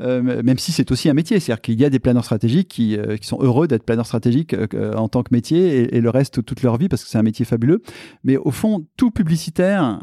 [0.00, 1.38] euh, même si c'est aussi un métier.
[1.40, 4.94] C'est-à-dire qu'il y a des planeurs stratégiques qui, euh, sont heureux d'être planeurs stratégiques euh,
[4.94, 7.44] en tant que métier et, le reste toute leur vie parce que c'est un métier
[7.44, 7.82] fabuleux.
[8.24, 10.00] Mais au fond, tout publicitaire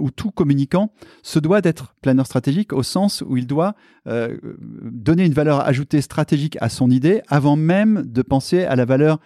[0.00, 3.74] ou tout communicant se doit d'être planeur stratégique au sens où il doit
[4.06, 9.18] donner une valeur ajoutée stratégique à son idée avant même de penser à la valeur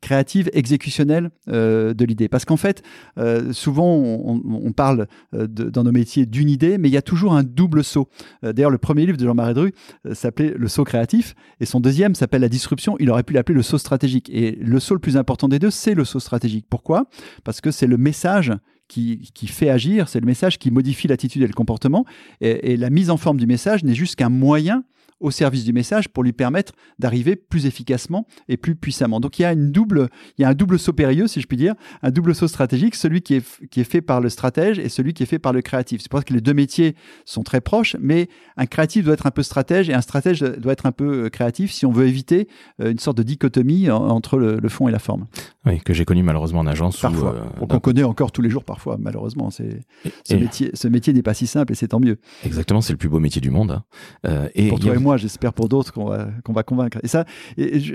[0.00, 2.30] créative, exécutionnelle euh, de l'idée.
[2.30, 2.82] Parce qu'en fait,
[3.18, 7.34] euh, souvent, on, parle euh, dans nos métiers d'une idée, mais il y a toujours
[7.34, 8.08] un double saut.
[8.42, 9.74] D'ailleurs, le premier livre de Jean-Marie Dru
[10.12, 12.96] s'appelait Le saut créatif, et son deuxième s'appelle La disruption.
[12.98, 14.30] Il aurait pu l'appeler le saut stratégique.
[14.32, 16.64] Et le saut le plus important des deux, c'est le saut stratégique.
[16.70, 17.04] Pourquoi?
[17.44, 18.54] Parce que c'est le message
[18.88, 22.06] qui, qui, fait agir, c'est le message qui modifie l'attitude et le comportement.
[22.40, 24.82] Et la mise en forme du message n'est juste qu'un moyen
[25.20, 29.20] au service du message pour lui permettre d'arriver plus efficacement et plus puissamment.
[29.20, 31.46] Donc il y a une double, il y a un double saut périlleux, si je
[31.46, 34.78] puis dire, un double saut stratégique, celui qui est, qui est fait par le stratège
[34.78, 36.00] et celui qui est fait par le créatif.
[36.00, 39.26] C'est pour ça que les deux métiers sont très proches, mais un créatif doit être
[39.26, 42.06] un peu stratège et un stratège doit être un peu euh, créatif si on veut
[42.06, 42.48] éviter
[42.80, 45.26] euh, une sorte de dichotomie entre le, le fond et la forme.
[45.66, 46.98] Oui, que j'ai connu malheureusement en agence.
[47.00, 47.34] Parfois.
[47.60, 49.50] Où, euh, on connaît encore tous les jours parfois, malheureusement.
[49.50, 49.80] C'est,
[50.24, 52.18] ce, métier, ce métier n'est pas si simple et c'est tant mieux.
[52.44, 53.72] Exactement, c'est le plus beau métier du monde.
[53.72, 53.84] Hein.
[54.26, 54.94] Euh, et pour toi a...
[54.96, 56.98] et moi, j'espère pour d'autres qu'on va, va convaincre.
[57.02, 57.24] Et ça,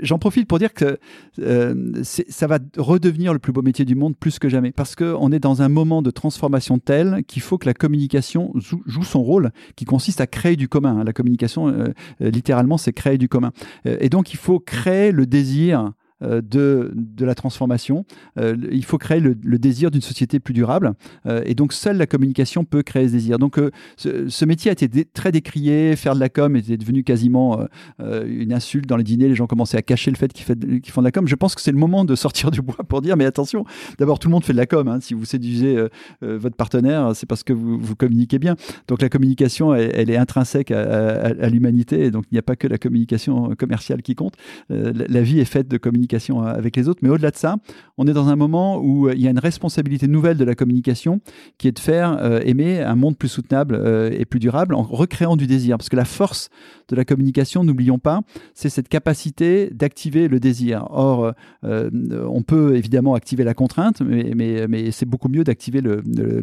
[0.02, 0.98] j'en profite pour dire que
[1.40, 4.72] euh, ça va redevenir le plus beau métier du monde plus que jamais.
[4.72, 9.02] Parce qu'on est dans un moment de transformation tel qu'il faut que la communication joue,
[9.02, 11.04] son rôle, qui consiste à créer du commun.
[11.04, 11.88] La communication, euh,
[12.20, 13.52] littéralement, c'est créer du commun.
[13.84, 15.90] Et donc, il faut créer le désir euh,
[16.22, 18.06] de, de la transformation.
[18.38, 20.94] Euh, il faut créer le, désir d'une société plus durable.
[21.26, 23.38] Euh, et donc, seule la communication peut créer ce désir.
[23.38, 23.60] Donc,
[23.96, 25.94] ce, métier a été très décrié.
[25.96, 27.66] Faire de la com était devenu quasiment
[27.98, 29.28] une insulte dans les dîners.
[29.28, 31.26] Les gens commençaient à cacher le fait qu'ils qu font de la com.
[31.26, 33.64] Je pense que c'est le moment de sortir du bois pour dire, mais attention,
[33.98, 34.88] d'abord, tout le monde fait de la com.
[34.88, 35.00] Hein.
[35.00, 35.86] Si vous séduisez
[36.22, 38.56] votre partenaire, c'est parce que vous, vous, communiquez bien.
[38.88, 42.10] Donc, la communication, elle, elle est intrinsèque à, à, à l'humanité.
[42.10, 44.34] Donc, il n'y a pas que la communication commerciale qui compte.
[44.68, 47.00] la, la vie est faite de communication avec les autres.
[47.02, 47.56] Mais au-delà de ça,
[47.98, 50.54] on est dans un moment où euh, il y a une responsabilité nouvelle de la
[50.54, 51.20] communication
[51.58, 54.82] qui est de faire euh, aimer un monde plus soutenable euh, et plus durable en
[54.82, 55.78] recréant du désir.
[55.78, 56.48] Parce que la force
[56.88, 58.20] de la communication, n'oublions pas,
[58.54, 60.86] c'est cette capacité d'activer le désir.
[60.90, 61.32] Or,
[61.64, 66.02] euh, on peut évidemment activer la contrainte, mais, c'est beaucoup mieux d'activer le,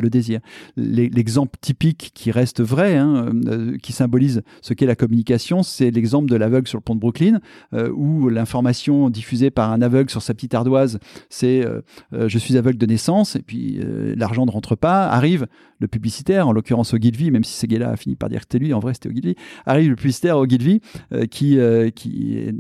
[0.10, 0.40] désir.
[0.76, 6.30] L'exemple typique qui reste vrai, hein, euh, qui symbolise ce qu'est la communication, c'est l'exemple
[6.30, 7.40] de l'aveugle sur le pont de Brooklyn,
[7.74, 11.82] euh, où l'information diffusée par un aveugle sur sa petite ardoise, c'est euh,
[12.28, 13.80] je suis aveugle de naissance, et puis
[14.16, 15.48] l'argent ne rentre pas, arrive
[15.84, 18.74] le publicitaire, en l'occurrence Ogilvy, même si Seguela a fini par dire que c'était lui,
[18.74, 19.36] en vrai c'était Ogilvy,
[19.66, 20.80] arrive le publicitaire Ogilvy
[21.12, 22.52] euh, qui, euh, qui euh,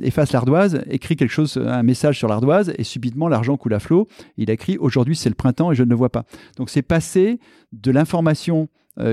[0.00, 4.06] efface l'ardoise, écrit quelque chose, un message sur l'ardoise, et subitement l'argent coule à flot.
[4.36, 6.24] Il écrit aujourd'hui c'est le printemps et je ne le vois pas.
[6.56, 7.40] Donc c'est passé
[7.72, 8.68] de l'information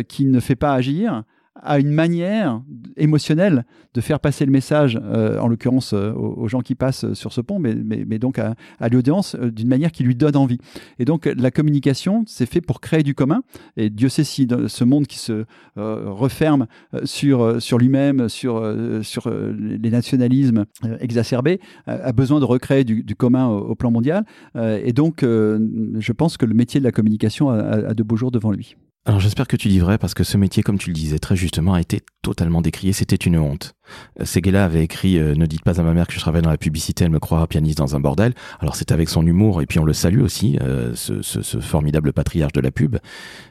[0.07, 1.23] qui ne fait pas agir
[1.61, 2.61] à une manière
[2.95, 7.33] émotionnelle de faire passer le message, euh, en l'occurrence euh, aux, gens qui passent sur
[7.33, 8.55] ce pont, mais, mais, mais donc à,
[8.91, 10.59] l'audience, euh, d'une manière qui lui donne envie.
[10.99, 13.41] Et donc la communication, c'est fait pour créer du commun.
[13.75, 15.45] Et Dieu sait si ce monde qui se
[15.77, 16.67] euh, referme
[17.05, 20.65] sur, sur lui-même, sur, sur les nationalismes
[20.99, 24.25] exacerbés, a besoin de recréer du, du commun au, au, plan mondial.
[24.55, 28.31] et donc, je pense que le métier de la communication a, a de beaux jours
[28.31, 28.75] devant lui.
[29.07, 31.37] Alors j'espère que tu dis vrai parce que ce métier, comme tu le disais très
[31.37, 32.91] justement, a été totalement décrié.
[32.91, 33.73] C'était une honte.
[34.21, 36.57] Seguela avait écrit euh, Ne dites pas à ma mère que je travaille dans la
[36.57, 38.33] publicité, elle me croira pianiste dans un bordel.
[38.59, 42.51] Alors c'est avec son humour et puis on le salue aussi, euh, ce, formidable patriarche
[42.51, 42.97] de la pub.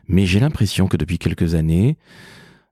[0.09, 1.97] Mais j'ai l'impression que depuis quelques années,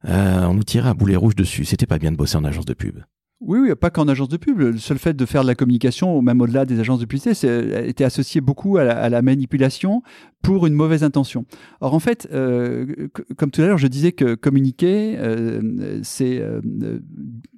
[0.07, 1.65] euh, on nous tirait à boulet rouge dessus.
[1.65, 2.99] C'était pas bien de bosser en agence de pub.
[3.41, 4.59] Oui, oui, pas qu'en agence de pub.
[4.59, 8.05] Le seul fait de faire de la communication, même au-delà des agences de publicité, était
[8.05, 10.03] associé beaucoup à la, manipulation
[10.41, 11.45] pour une mauvaise intention.
[11.81, 16.61] Or, en fait, euh, comme tout à l'heure, je disais que communiquer, euh, c'est euh,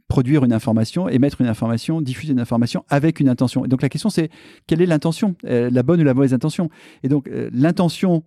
[0.09, 3.65] produire une information, émettre une information, diffuser une information avec une intention.
[3.65, 4.31] Et donc la question c'est
[4.67, 6.71] quelle est l'intention, la bonne ou la mauvaise intention?
[7.03, 8.23] Et donc l'intention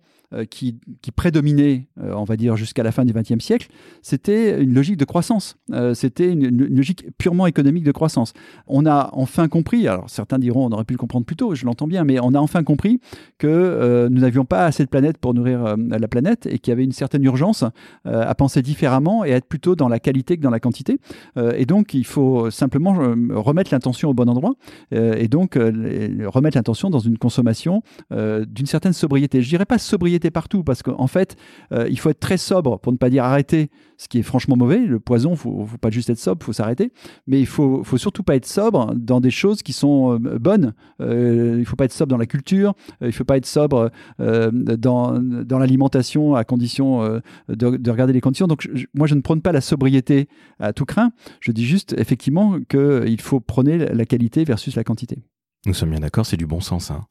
[0.50, 3.68] qui, qui, prédominait, on va dire, jusqu'à la fin du XXe siècle,
[4.02, 5.56] c'était une logique de croissance.
[5.94, 8.32] c'était une, logique purement économique de croissance.
[8.66, 11.64] On a enfin compris, alors certains diront on aurait pu le comprendre plus tôt, je
[11.66, 13.00] l'entends bien, mais on a enfin compris
[13.38, 16.84] que nous n'avions pas assez de planètes pour nourrir la planète et qu'il y avait
[16.84, 17.64] une certaine urgence
[18.04, 20.98] à penser différemment et à être plutôt dans la qualité que dans la quantité.
[21.36, 22.92] et donc, il faut simplement
[23.30, 24.54] remettre l'intention au bon endroit
[24.92, 29.42] et donc remettre l'intention dans une consommation euh, d'une certaine sobriété.
[29.42, 31.36] Je dirais pas sobriété partout, parce qu'en fait,
[31.72, 34.56] euh, il faut être très sobre pour ne pas dire arrêter, ce qui est franchement
[34.56, 34.78] mauvais.
[34.78, 36.92] Le poison, faut, faut pas juste être sobre, faut s'arrêter.
[37.26, 40.74] Mais il faut, surtout pas être sobre dans des choses qui sont euh, bonnes.
[41.00, 45.58] il faut pas être sobre dans la culture, il faut pas être sobre dans, dans
[45.58, 48.46] l'alimentation à condition de, regarder les conditions.
[48.46, 50.28] Donc moi, je ne prône pas la sobriété
[50.58, 51.12] à tout craint.
[51.40, 55.22] Je dis juste effectivement qu'il faut prôner la qualité versus la quantité.
[55.66, 56.90] Nous sommes bien d'accord, c'est du bon sens.
[56.90, 57.02] Hein.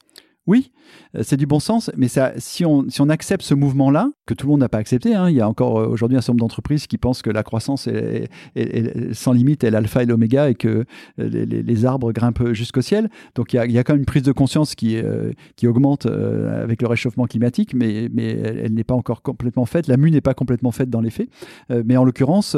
[0.48, 0.72] Oui,
[1.16, 4.34] euh, c'est du bon sens, mais ça, si, on, si on accepte ce mouvement-là, que
[4.34, 6.34] tout le monde n'a pas accepté, hein, il y a encore euh, aujourd'hui un certain
[6.34, 8.30] nombre d'entreprises qui pensent que la croissance est,
[9.14, 10.86] sans limite est l'alpha et l'oméga et que
[11.20, 13.10] euh, les, arbres grimpent jusqu'au ciel.
[13.36, 14.98] Donc il y, a, quand même une prise de conscience qui,
[15.56, 19.88] qui augmente avec le réchauffement climatique, mais, mais elle, n'est pas encore complètement faite.
[19.88, 21.30] La mue n'est pas complètement faite dans les faits.
[21.70, 22.58] mais en l'occurrence,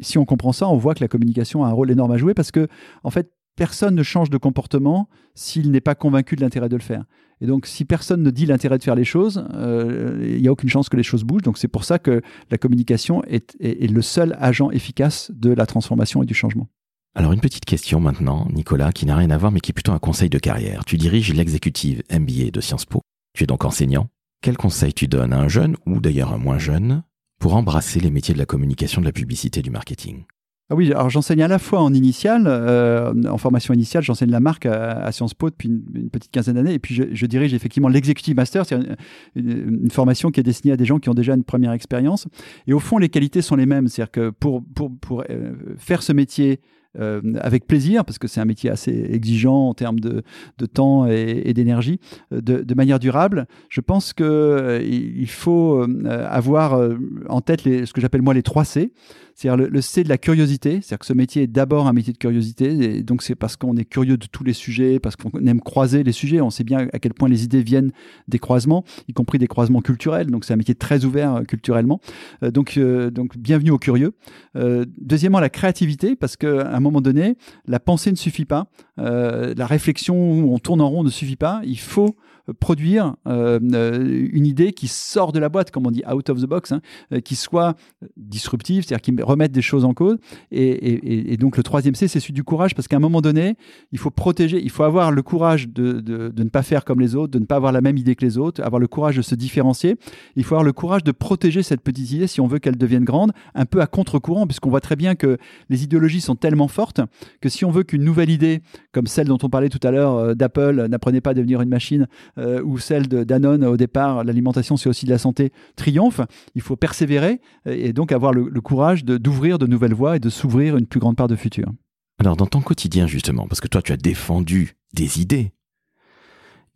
[0.00, 2.34] si on comprend ça, on voit que la communication a un rôle énorme à jouer
[2.34, 2.68] parce que,
[3.02, 6.82] en fait, personne ne change de comportement s'il n'est pas convaincu de l'intérêt de le
[6.82, 7.04] faire.
[7.40, 10.52] Et donc, si personne ne dit l'intérêt de faire les choses, euh, il n'y a
[10.52, 11.42] aucune chance que les choses bougent.
[11.42, 16.22] Donc, c'est pour ça que la communication est, le seul agent efficace de la transformation
[16.22, 16.68] et du changement.
[17.14, 19.92] Alors, une petite question maintenant, Nicolas, qui n'a rien à voir, mais qui est plutôt
[19.92, 20.84] un conseil de carrière.
[20.84, 23.00] Tu diriges l'exécutive MBA de Sciences Po.
[23.34, 24.08] Tu es donc enseignant.
[24.40, 27.02] Quel conseil tu donnes à un jeune, ou d'ailleurs un moins jeune,
[27.40, 30.24] pour embrasser les métiers de la communication, de la publicité, du marketing?
[30.70, 34.40] Ah oui, alors j'enseigne à la fois en initial, euh, en formation initiale, j'enseigne la
[34.40, 38.36] marque à, Sciences Po depuis une, petite quinzaine d'années, et puis je, dirige effectivement l'executive
[38.36, 38.96] master, c'est une,
[39.34, 42.28] une, formation qui est destinée à des gens qui ont déjà une première expérience.
[42.66, 46.02] Et au fond, les qualités sont les mêmes, c'est-à-dire que pour, pour, pour euh, faire
[46.02, 46.60] ce métier
[46.98, 50.22] euh, avec plaisir, parce que c'est un métier assez exigeant en termes de,
[50.66, 53.46] temps et, d'énergie, de, de, manière durable.
[53.68, 56.80] Je pense qu'il il faut avoir
[57.28, 58.92] en tête ce que j'appelle moi les 3 C.
[59.38, 62.18] C'est-à-dire le, C de la curiosité, c'est-à-dire que ce métier est d'abord un métier de
[62.18, 65.60] curiosité, et donc c'est parce qu'on est curieux de tous les sujets, parce qu'on aime
[65.60, 67.92] croiser les sujets, on sait bien à quel point les idées viennent
[68.26, 72.00] des croisements, y compris des croisements culturels, donc c'est un métier très ouvert euh, culturellement.
[72.42, 74.12] Euh, donc, euh, donc bienvenue aux curieux.
[74.56, 80.16] deuxièmement, la créativité, parce qu'à un moment donné, la pensée ne suffit pas, la réflexion
[80.16, 82.16] où on tourne en rond ne suffit pas, il faut
[82.52, 86.40] produire euh, euh, une idée qui sort de la boîte, comme on dit, out of
[86.40, 86.80] the box, hein,
[87.12, 87.76] euh, qui soit
[88.16, 90.18] disruptive, c'est-à-dire qui remette des choses en cause.
[90.50, 93.56] Et, donc le troisième C, c'est celui du courage, parce qu'à un moment donné,
[93.92, 97.14] il faut protéger, il faut avoir le courage de, de, ne pas faire comme les
[97.14, 99.22] autres, de ne pas avoir la même idée que les autres, avoir le courage de
[99.22, 99.96] se différencier.
[100.36, 103.04] Il faut avoir le courage de protéger cette petite idée si on veut qu'elle devienne
[103.04, 107.00] grande, un peu à contre-courant, puisqu'on voit très bien que les idéologies sont tellement fortes
[107.40, 110.34] que si on veut qu'une nouvelle idée, comme celle dont on parlait tout à l'heure
[110.34, 112.06] d'Apple, n'apprenait pas à devenir une machine,
[112.38, 116.20] euh, ou celle de Danone au départ, l'alimentation c'est aussi de la santé, triomphe.
[116.54, 120.76] Il faut persévérer et donc avoir le, courage d'ouvrir de, nouvelles voies et de s'ouvrir
[120.76, 121.70] une plus grande part de futur.
[122.18, 125.52] Alors dans ton quotidien justement, parce que toi tu as défendu des idées,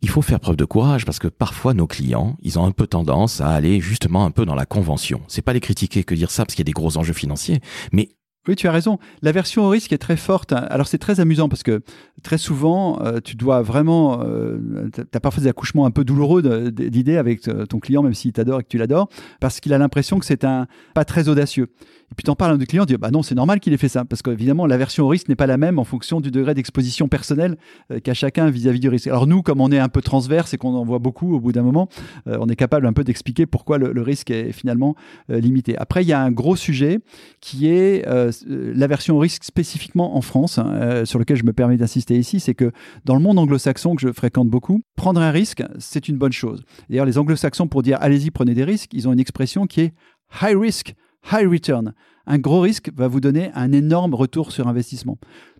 [0.03, 2.87] il faut faire preuve de courage parce que parfois nos clients, ils ont un peu
[2.87, 5.21] tendance à aller justement un peu dans la convention.
[5.29, 7.61] C'est pas les critiquer que dire ça parce qu'il y a des gros enjeux financiers,
[7.93, 8.09] mais
[8.47, 8.99] oui, tu as raison.
[9.21, 10.51] La version au risque est très forte.
[10.51, 11.81] Alors c'est très amusant parce que
[12.23, 14.21] très souvent, euh, tu dois vraiment...
[14.21, 14.57] Euh,
[14.93, 18.33] tu as parfois des accouchements un peu douloureux d'idées avec euh, ton client, même s'il
[18.33, 19.07] t'adore et que tu l'adores,
[19.39, 21.69] parce qu'il a l'impression que c'est un pas très audacieux.
[22.13, 23.59] Et puis tu en parles à un de clients, tu dis bah non, c'est normal
[23.59, 25.83] qu'il ait fait ça, parce qu'évidemment la version au risque n'est pas la même en
[25.83, 27.57] fonction du degré d'exposition personnelle
[28.03, 29.07] qu'a chacun vis-à-vis du risque.
[29.07, 31.51] Alors nous, comme on est un peu transverse et qu'on en voit beaucoup au bout
[31.51, 31.89] d'un moment,
[32.25, 34.95] on est capable un peu d'expliquer pourquoi le, risque est finalement
[35.29, 35.77] limité.
[35.77, 36.99] Après, il y a un gros sujet
[37.39, 41.53] qui est euh, la version risque spécifiquement en France, hein, euh, sur lequel je me
[41.53, 42.71] permets d'insister ici, c'est que
[43.05, 46.63] dans le monde anglo-saxon que je fréquente beaucoup, prendre un risque, c'est une bonne chose.
[46.89, 49.93] D'ailleurs, les anglo-saxons, pour dire allez-y, prenez des risques, ils ont une expression qui est
[50.41, 50.95] high risk,
[51.31, 51.93] high return.
[52.25, 55.17] Un gros risque va vous donner un énorme retour sur investissement.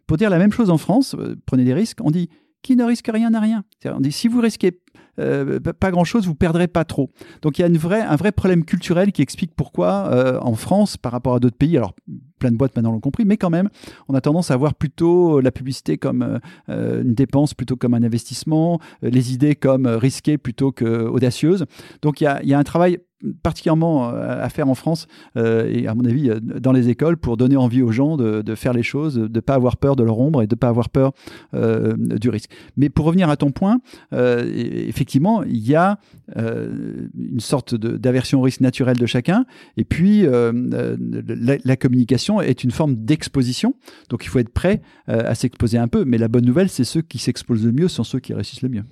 [0.07, 2.29] Pour dire la même chose en France, euh, prenez des risques, on dit
[2.61, 3.65] qui ne risque rien n'a rien.
[3.85, 4.79] On dit si vous risquez
[5.19, 7.11] euh, pas grand-chose, vous perdrez pas trop.
[7.41, 10.55] Donc il y a une vraie, un vrai problème culturel qui explique pourquoi euh, en
[10.55, 11.93] France, par rapport à d'autres pays, alors
[12.39, 13.69] plein de boîtes maintenant l'ont compris, mais quand même,
[14.07, 18.79] on a tendance à voir plutôt la publicité comme une dépense plutôt comme un investissement,
[19.01, 21.65] les idées comme risquées plutôt que audacieuses.
[22.01, 22.99] Donc il y a, y a un travail
[23.41, 27.81] particulièrement à faire en France et à mon avis dans les écoles pour donner envie
[27.81, 30.47] aux gens de, faire les choses, de ne pas avoir peur de leur ombre et
[30.47, 31.11] de ne pas avoir peur
[31.53, 32.51] du risque.
[32.77, 33.79] Mais pour revenir à ton point,
[34.11, 35.99] effectivement, il y a
[36.35, 39.45] une sorte d'aversion au risque naturel de chacun.
[39.77, 43.75] Et puis, la, la, communication est une forme d'exposition.
[44.09, 46.05] Donc, il faut être prêt à s'exposer un peu.
[46.05, 48.69] Mais la bonne nouvelle, c'est ceux qui s'exposent le mieux sont ceux qui réussissent le
[48.69, 48.83] mieux.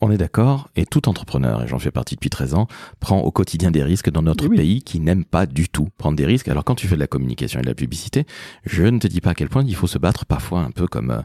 [0.00, 2.68] On est d'accord, et tout entrepreneur, et j'en fais partie depuis 13 ans,
[3.00, 6.24] prend au quotidien des risques dans notre pays qui n'aime pas du tout prendre des
[6.24, 6.46] risques.
[6.46, 8.24] Alors quand tu fais de la communication et de la publicité,
[8.64, 10.86] je ne te dis pas à quel point il faut se battre parfois un peu
[10.86, 11.22] comme, euh,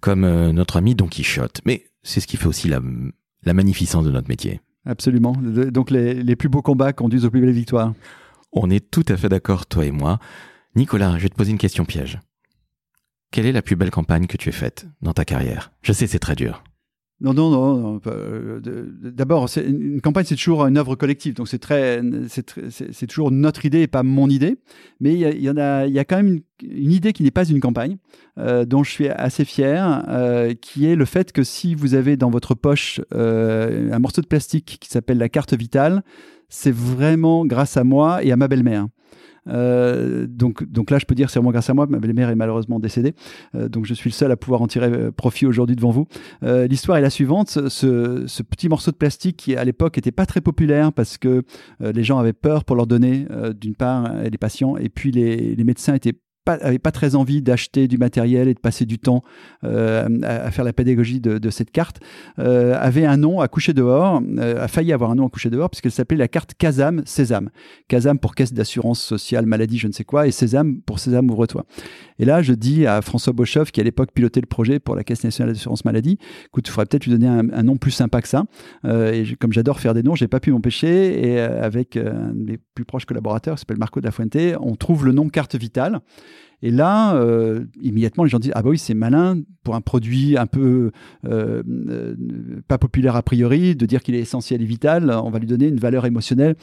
[0.00, 1.60] comme euh, notre ami Don Quichotte.
[1.64, 2.80] Mais c'est ce qui fait aussi la,
[3.42, 4.60] la magnificence de notre métier.
[4.86, 5.32] Absolument.
[5.32, 7.94] Donc les, les plus beaux combats conduisent aux plus belles victoires.
[8.52, 10.20] On est tout à fait d'accord, toi et moi.
[10.76, 12.20] Nicolas, je vais te poser une question piège.
[13.32, 15.72] Quelle est la plus belle campagne que tu aies faite dans ta carrière?
[15.82, 16.62] Je sais, c'est très dur.
[17.20, 18.00] Non, non, non.
[18.06, 21.34] Euh, d'abord, une campagne, c'est toujours une œuvre collective.
[21.34, 24.56] Donc, c'est très, c'est toujours notre idée et pas mon idée.
[25.00, 27.98] Mais il y, a, y a quand même une, idée qui n'est pas une campagne,
[28.38, 32.16] euh, dont je suis assez fier, euh, qui est le fait que si vous avez
[32.16, 36.02] dans votre poche un morceau de plastique qui s'appelle la carte vitale,
[36.48, 38.86] c'est vraiment grâce à moi et à ma belle-mère.
[39.48, 41.86] Euh, donc, donc là, je peux dire c'est vraiment grâce à moi.
[41.86, 43.14] Ma belle-mère est malheureusement décédée,
[43.54, 46.06] euh, donc je suis le seul à pouvoir en tirer euh, profit aujourd'hui devant vous.
[46.42, 50.40] L'histoire est la suivante ce, petit morceau de plastique qui à l'époque était pas très
[50.40, 51.42] populaire parce que
[51.80, 53.26] les gens avaient peur pour leur donner,
[53.58, 57.88] d'une part, les patients, et puis les médecins étaient pas, avait pas très envie d'acheter
[57.88, 59.22] du matériel et de passer du temps
[59.64, 62.00] euh, à, faire la pédagogie de, de cette carte,
[62.38, 65.50] euh, avait un nom à coucher dehors, euh, a failli avoir un nom à coucher
[65.50, 67.50] dehors, puisqu'elle s'appelait la carte Casam Sésame.
[67.88, 71.64] Casam pour caisse d'assurance sociale, maladie, je ne sais quoi, et Sésame pour Sésame, ouvre-toi.
[72.18, 75.04] Et là, je dis à François Bochoff, qui à l'époque pilotait le projet pour la
[75.04, 78.28] Caisse nationale d'assurance maladie, écoute, il faudrait peut-être lui donner un, nom plus sympa que
[78.28, 78.44] ça.
[78.84, 81.26] Et comme j'adore faire des noms, j'ai pas pu m'empêcher.
[81.26, 85.12] Et avec un de mes plus proches collaborateurs, qui s'appelle Marco Fuente, on trouve le
[85.12, 86.00] nom carte vitale.
[86.64, 90.38] Et là, euh, immédiatement, les gens disent Ah bah oui, c'est malin pour un produit
[90.38, 90.92] un peu
[91.26, 92.14] euh, euh,
[92.68, 95.68] pas populaire a priori, de dire qu'il est essentiel et vital, on va lui donner
[95.68, 96.56] une valeur émotionnelle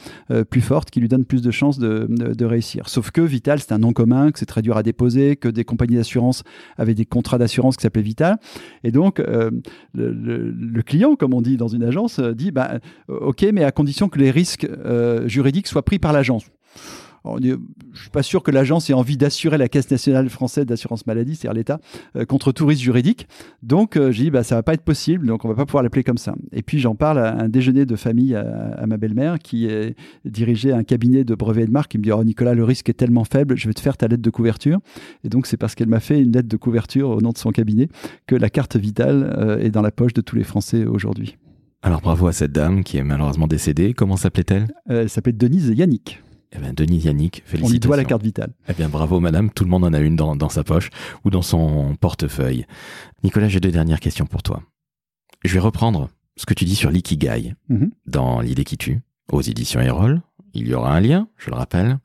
[0.50, 2.88] plus forte qui lui donne plus de chances de, réussir.
[2.88, 5.64] Sauf que Vital, c'est un nom commun, que c'est très dur à déposer, que des
[5.64, 6.42] compagnies d'assurance
[6.76, 8.38] avaient des contrats d'assurance qui s'appelaient Vital.
[8.82, 9.62] Et donc, le,
[9.94, 14.18] le, client, comme on dit dans une agence, dit bah, Ok, mais à condition que
[14.18, 14.68] les risques
[15.26, 16.44] juridiques soient pris par l'agence
[17.24, 17.56] je ne
[17.94, 21.54] suis pas sûr que l'agence ait envie d'assurer la Caisse nationale française d'assurance maladie, c'est-à-dire
[21.54, 21.80] l'État,
[22.16, 23.28] euh, contre tout risque juridique.
[23.62, 25.82] Donc, euh, j'ai dit, bah, ça va pas être possible, donc on va pas pouvoir
[25.82, 26.34] l'appeler comme ça.
[26.52, 30.72] Et puis, j'en parle à un déjeuner de famille à, ma belle-mère qui est dirigeait
[30.72, 31.92] un cabinet de brevets et de marque.
[31.92, 34.08] qui me dit, oh Nicolas, le risque est tellement faible, je vais te faire ta
[34.08, 34.78] lettre de couverture.
[35.24, 37.50] Et donc, c'est parce qu'elle m'a fait une lettre de couverture au nom de son
[37.50, 37.88] cabinet
[38.26, 41.36] que la carte vitale euh, est dans la poche de tous les Français aujourd'hui.
[41.82, 43.92] Alors, bravo à cette dame qui est malheureusement décédée.
[43.92, 44.68] Comment s'appelait-elle?
[44.88, 46.22] Elle s'appelait Denise Yannick.
[46.54, 47.66] Eh bien, Denis Yannick, félicitations.
[47.66, 48.52] On lui doit la carte vitale.
[48.68, 49.50] Eh bien, bravo, madame.
[49.50, 50.90] Tout le monde en a une dans, sa poche
[51.24, 52.66] ou dans son portefeuille.
[53.24, 54.62] Nicolas, j'ai deux dernières questions pour toi.
[55.44, 57.90] Je vais reprendre ce que tu dis sur l'ikigai mhm.
[58.06, 60.20] dans L'idée qui tue, aux éditions Erol.
[60.54, 61.98] Il y aura un lien, je le rappelle.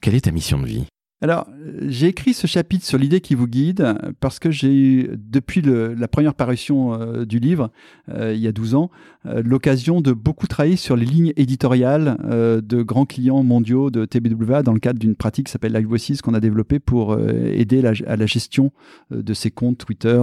[0.00, 0.84] Quelle est ta mission de vie?
[1.20, 1.48] Alors,
[1.82, 6.06] j'ai écrit ce chapitre sur l'idée qui vous guide parce que j'ai eu, depuis la
[6.06, 7.72] première parution euh, du livre,
[8.08, 8.92] euh, il y a 12 ans,
[9.26, 14.62] euh, l'occasion de beaucoup travailler sur les lignes éditoriales de grands clients mondiaux de TBWA
[14.62, 15.88] dans le cadre d'une pratique qui s'appelle Live
[16.22, 18.70] qu'on a développée pour aider à la gestion
[19.10, 20.22] de ces comptes Twitter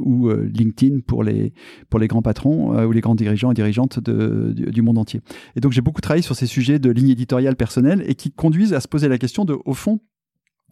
[0.00, 1.52] ou LinkedIn pour les,
[1.90, 5.20] pour les grands patrons ou les grands dirigeants et dirigeantes de, du monde entier.
[5.56, 8.74] Et donc, j'ai beaucoup travaillé sur ces sujets de lignes éditoriales personnelles et qui conduisent
[8.74, 10.00] à se poser la question de, au fond,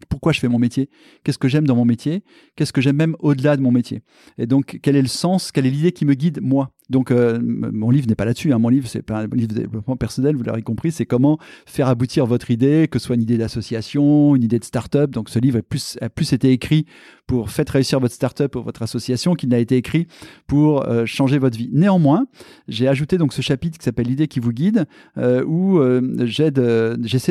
[0.08, 0.88] pourquoi je fais mon métier,
[1.24, 2.22] qu'est-ce que j'aime dans mon métier,
[2.56, 4.02] qu'est-ce que j'aime même au-delà de mon métier?
[4.38, 6.72] Et donc, quel est le sens, quelle est l'idée qui me guide, moi?
[6.90, 8.52] Donc, euh, mon livre n'est pas là-dessus.
[8.52, 8.58] Hein.
[8.58, 10.90] Mon livre, c'est pas un livre de développement personnel, vous l'aurez compris.
[10.90, 14.64] C'est comment faire aboutir votre idée, que ce soit une idée d'association, une idée de
[14.64, 15.10] start-up.
[15.10, 16.86] Donc, ce livre a plus, été écrit
[17.28, 20.08] pour faire réussir votre start-up ou votre association qu'il n'a été écrit
[20.48, 21.70] pour euh, changer votre vie.
[21.72, 22.26] Néanmoins,
[22.66, 24.86] j'ai ajouté donc ce chapitre qui s'appelle L'idée qui vous guide,
[25.18, 25.78] euh, où
[26.24, 26.50] j'essaie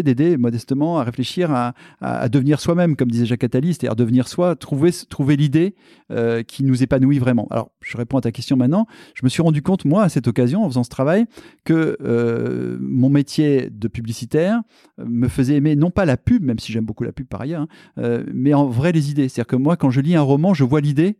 [0.04, 4.92] d'aider modestement à réfléchir à, devenir soi-même, comme disait Jacques Attali, c'est-à-dire devenir soi, trouver,
[5.36, 5.76] l'idée
[6.48, 7.48] qui nous épanouit vraiment.
[7.52, 8.88] Alors, je réponds à ta question maintenant.
[9.16, 11.26] Je me suis compte, moi, à cette occasion, en faisant ce travail,
[11.64, 14.62] que euh, mon métier de publicitaire
[15.00, 17.42] euh, me faisait aimer non pas la pub, même si j'aime beaucoup la pub par
[17.42, 19.30] ailleurs, hein, euh, mais en vrai les idées.
[19.30, 21.18] C'est-à-dire que moi, quand je lis un roman, je vois l'idée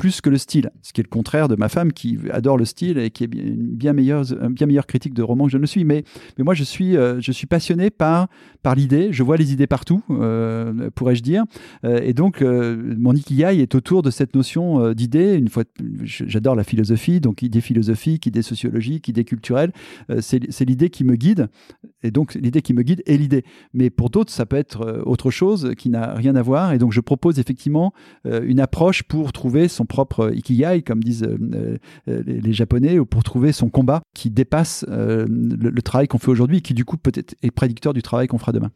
[0.00, 0.70] plus que le style.
[0.80, 3.26] Ce qui est le contraire de ma femme qui adore le style et qui est
[3.34, 5.84] une bien meilleure, bien meilleure critique de roman que je ne suis.
[5.84, 6.04] Mais,
[6.38, 8.28] moi, je suis, euh, je suis passionné par,
[8.62, 9.08] par l'idée.
[9.12, 11.44] Je vois les idées partout, euh, pourrais-je dire.
[11.84, 15.34] Euh, et donc, mon ikigai est autour de cette notion d'idée.
[15.34, 15.64] Une fois,
[16.02, 19.70] j'adore la philosophie, donc idée philosophique, idée sociologique, idée culturelle.
[20.20, 21.48] c'est l'idée qui me guide.
[22.02, 23.44] Et donc, l'idée qui me guide est l'idée.
[23.74, 26.72] Mais pour d'autres, ça peut être autre chose qui n'a rien à voir.
[26.72, 27.92] Et donc, je propose effectivement
[28.24, 31.28] une approche pour trouver son propre ikigai, comme disent
[32.06, 36.62] les, Japonais, ou pour trouver son combat qui dépasse le, le, travail qu'on fait aujourd'hui,
[36.62, 38.70] qui du coup peut-être est prédicteur du travail qu'on fera demain.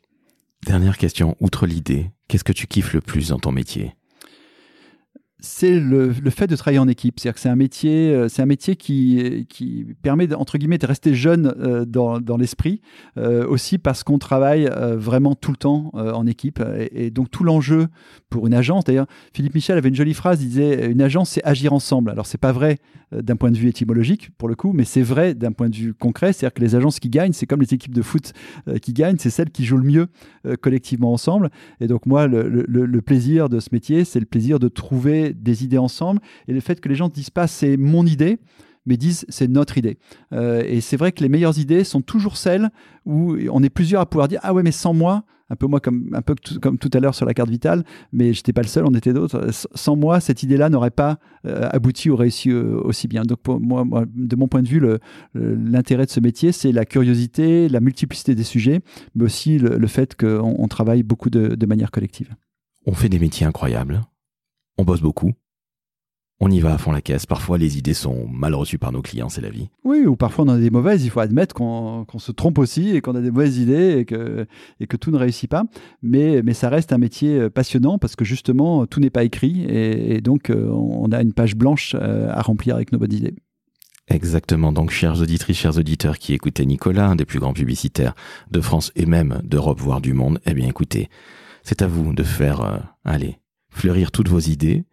[0.67, 3.95] Dernière question, outre l'idée, qu'est-ce que tu kiffes le plus dans ton métier?
[5.45, 7.21] C'est le, fait de travailler en équipe.
[7.21, 10.87] C'est-à-dire que c'est un métier, euh, c'est un métier qui, qui permet entre guillemets de
[10.87, 12.81] rester jeune euh, dans, dans l'esprit,
[13.19, 16.63] euh, aussi parce qu'on travaille vraiment tout le temps en équipe.
[16.91, 17.89] Et, donc tout l'enjeu
[18.31, 21.45] pour une agence, d'ailleurs, Philippe Michel avait une jolie phrase, il disait une agence c'est
[21.45, 22.11] agir ensemble.
[22.11, 22.79] Alors c'est pas vrai
[23.13, 25.95] d'un point de vue étymologique pour le coup, mais c'est vrai d'un point de vue
[25.95, 26.33] concret.
[26.33, 28.33] C'est-à-dire que les agences qui gagnent, c'est comme les équipes de foot
[28.83, 30.07] qui gagnent, c'est celles qui jouent le mieux
[30.63, 31.51] collectivement ensemble.
[31.81, 35.34] Et donc moi, le, le, le plaisir de ce métier, c'est le plaisir de trouver
[35.35, 38.39] des idées ensemble et le fait que les gens ne disent pas c'est mon idée,
[38.87, 39.99] mais disent c'est notre idée.
[40.33, 42.71] Euh, et c'est vrai que les meilleures idées sont toujours celles
[43.07, 45.81] où on est plusieurs à pouvoir dire ah ouais mais sans moi, un peu moi
[45.81, 48.69] comme un peu comme tout à l'heure sur la carte vitale, mais j'étais pas le
[48.69, 49.49] seul, on était d'autres.
[49.75, 53.23] Sans moi, cette idée-là n'aurait pas euh, abouti ou réussi euh, aussi bien.
[53.23, 54.83] Donc pour moi, de mon point de vue,
[55.35, 58.81] l'intérêt de ce métier, c'est la curiosité, la multiplicité des sujets,
[59.15, 62.35] mais aussi le, fait qu'on travaille beaucoup de manière collective.
[62.87, 64.03] On fait des métiers incroyables,
[64.79, 65.33] on bosse beaucoup,
[66.41, 67.27] on y va à fond la caisse.
[67.27, 69.71] Parfois, les idées sont mal reçues par nos clients, c'est la vie.
[69.85, 71.05] Oui, ou parfois on a des mauvaises.
[71.05, 74.47] Il faut admettre qu'on se trompe aussi et qu'on a des mauvaises idées et que,
[74.81, 75.65] et que tout ne réussit pas.
[76.03, 79.65] Mais, mais ça reste un métier euh, passionnant parce que justement, tout n'est pas écrit
[79.65, 83.35] et, donc euh, on a une page blanche euh, à remplir avec nos bonnes idées.
[84.09, 84.71] Exactement.
[84.73, 88.15] Donc, chers auditrices, chers auditeurs qui écoutaient Nicolas, un des plus grands publicitaires
[88.51, 91.09] de France et même d'Europe, voire du monde, eh bien, écoutez,
[91.63, 93.39] c'est à vous de faire, allez,
[93.75, 94.85] fleurir toutes vos idées.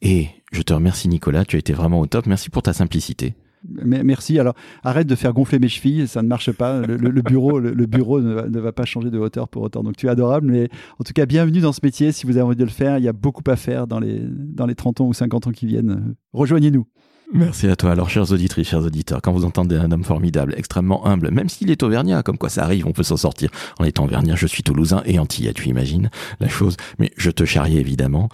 [0.00, 2.26] Et je te remercie Nicolas, tu as été vraiment au top.
[2.26, 3.34] Merci pour ta simplicité.
[3.66, 4.38] Merci.
[4.38, 6.80] Alors, arrête de faire gonfler mes chevilles, ça ne marche pas.
[6.80, 9.82] Le, bureau, le, bureau ne va, pas changer de hauteur pour autant.
[9.82, 10.50] Donc, tu es adorable.
[10.50, 10.68] Mais
[10.98, 12.12] en tout cas, bienvenue dans ce métier.
[12.12, 14.20] Si vous avez envie de le faire, il y a beaucoup à faire dans les,
[14.20, 16.14] dans les 30 ans ou 50 ans qui viennent.
[16.32, 16.86] Rejoignez-nous.
[17.32, 17.92] Merci à toi.
[17.92, 21.70] Alors, chers auditrices, chers auditeurs, quand vous entendez un homme formidable, extrêmement humble, même s'il
[21.70, 24.62] est auvergnat, comme quoi ça arrive, on peut s'en sortir en étant auvergnat, je suis
[24.62, 26.10] toulousain et antillais, tu imagines
[26.40, 28.30] la chose, mais je te charrie évidemment.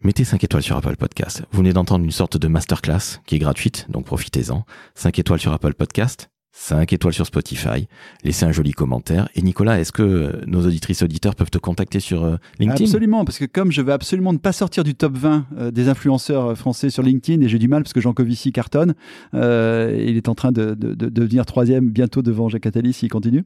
[0.00, 1.42] Mettez 5 étoiles sur Apple Podcast.
[1.50, 4.64] Vous venez d'entendre une sorte de masterclass qui est gratuite, donc profitez-en.
[4.94, 6.30] 5 étoiles sur Apple Podcast.
[6.58, 7.86] 5 étoiles sur Spotify,
[8.24, 9.28] laissez un joli commentaire.
[9.36, 12.84] Et Nicolas, est-ce que euh, nos auditrices auditeurs peuvent te contacter sur euh, LinkedIn?
[12.84, 15.88] Absolument, parce que comme je veux absolument ne pas sortir du top 20 euh, des
[15.88, 18.94] influenceurs français sur LinkedIn, et j'ai du mal parce que Jean Covici cartonne,
[19.34, 23.44] il est en train de, devenir troisième bientôt devant Jacques Attali s'il continue.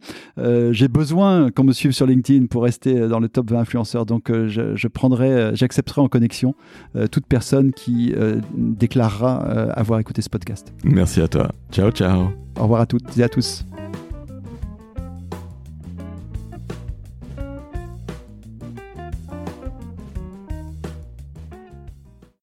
[0.71, 4.31] j'ai besoin qu'on me suive sur LinkedIn pour rester dans le top 20 influenceurs, donc
[4.31, 6.55] je, je, prendrai, j'accepterai en connexion
[7.11, 8.15] toute personne qui
[8.57, 9.39] déclarera
[9.73, 10.73] avoir écouté ce podcast.
[10.85, 11.51] Merci à toi.
[11.71, 12.33] Ciao, ciao.
[12.63, 13.65] Au revoir à toutes et à tous.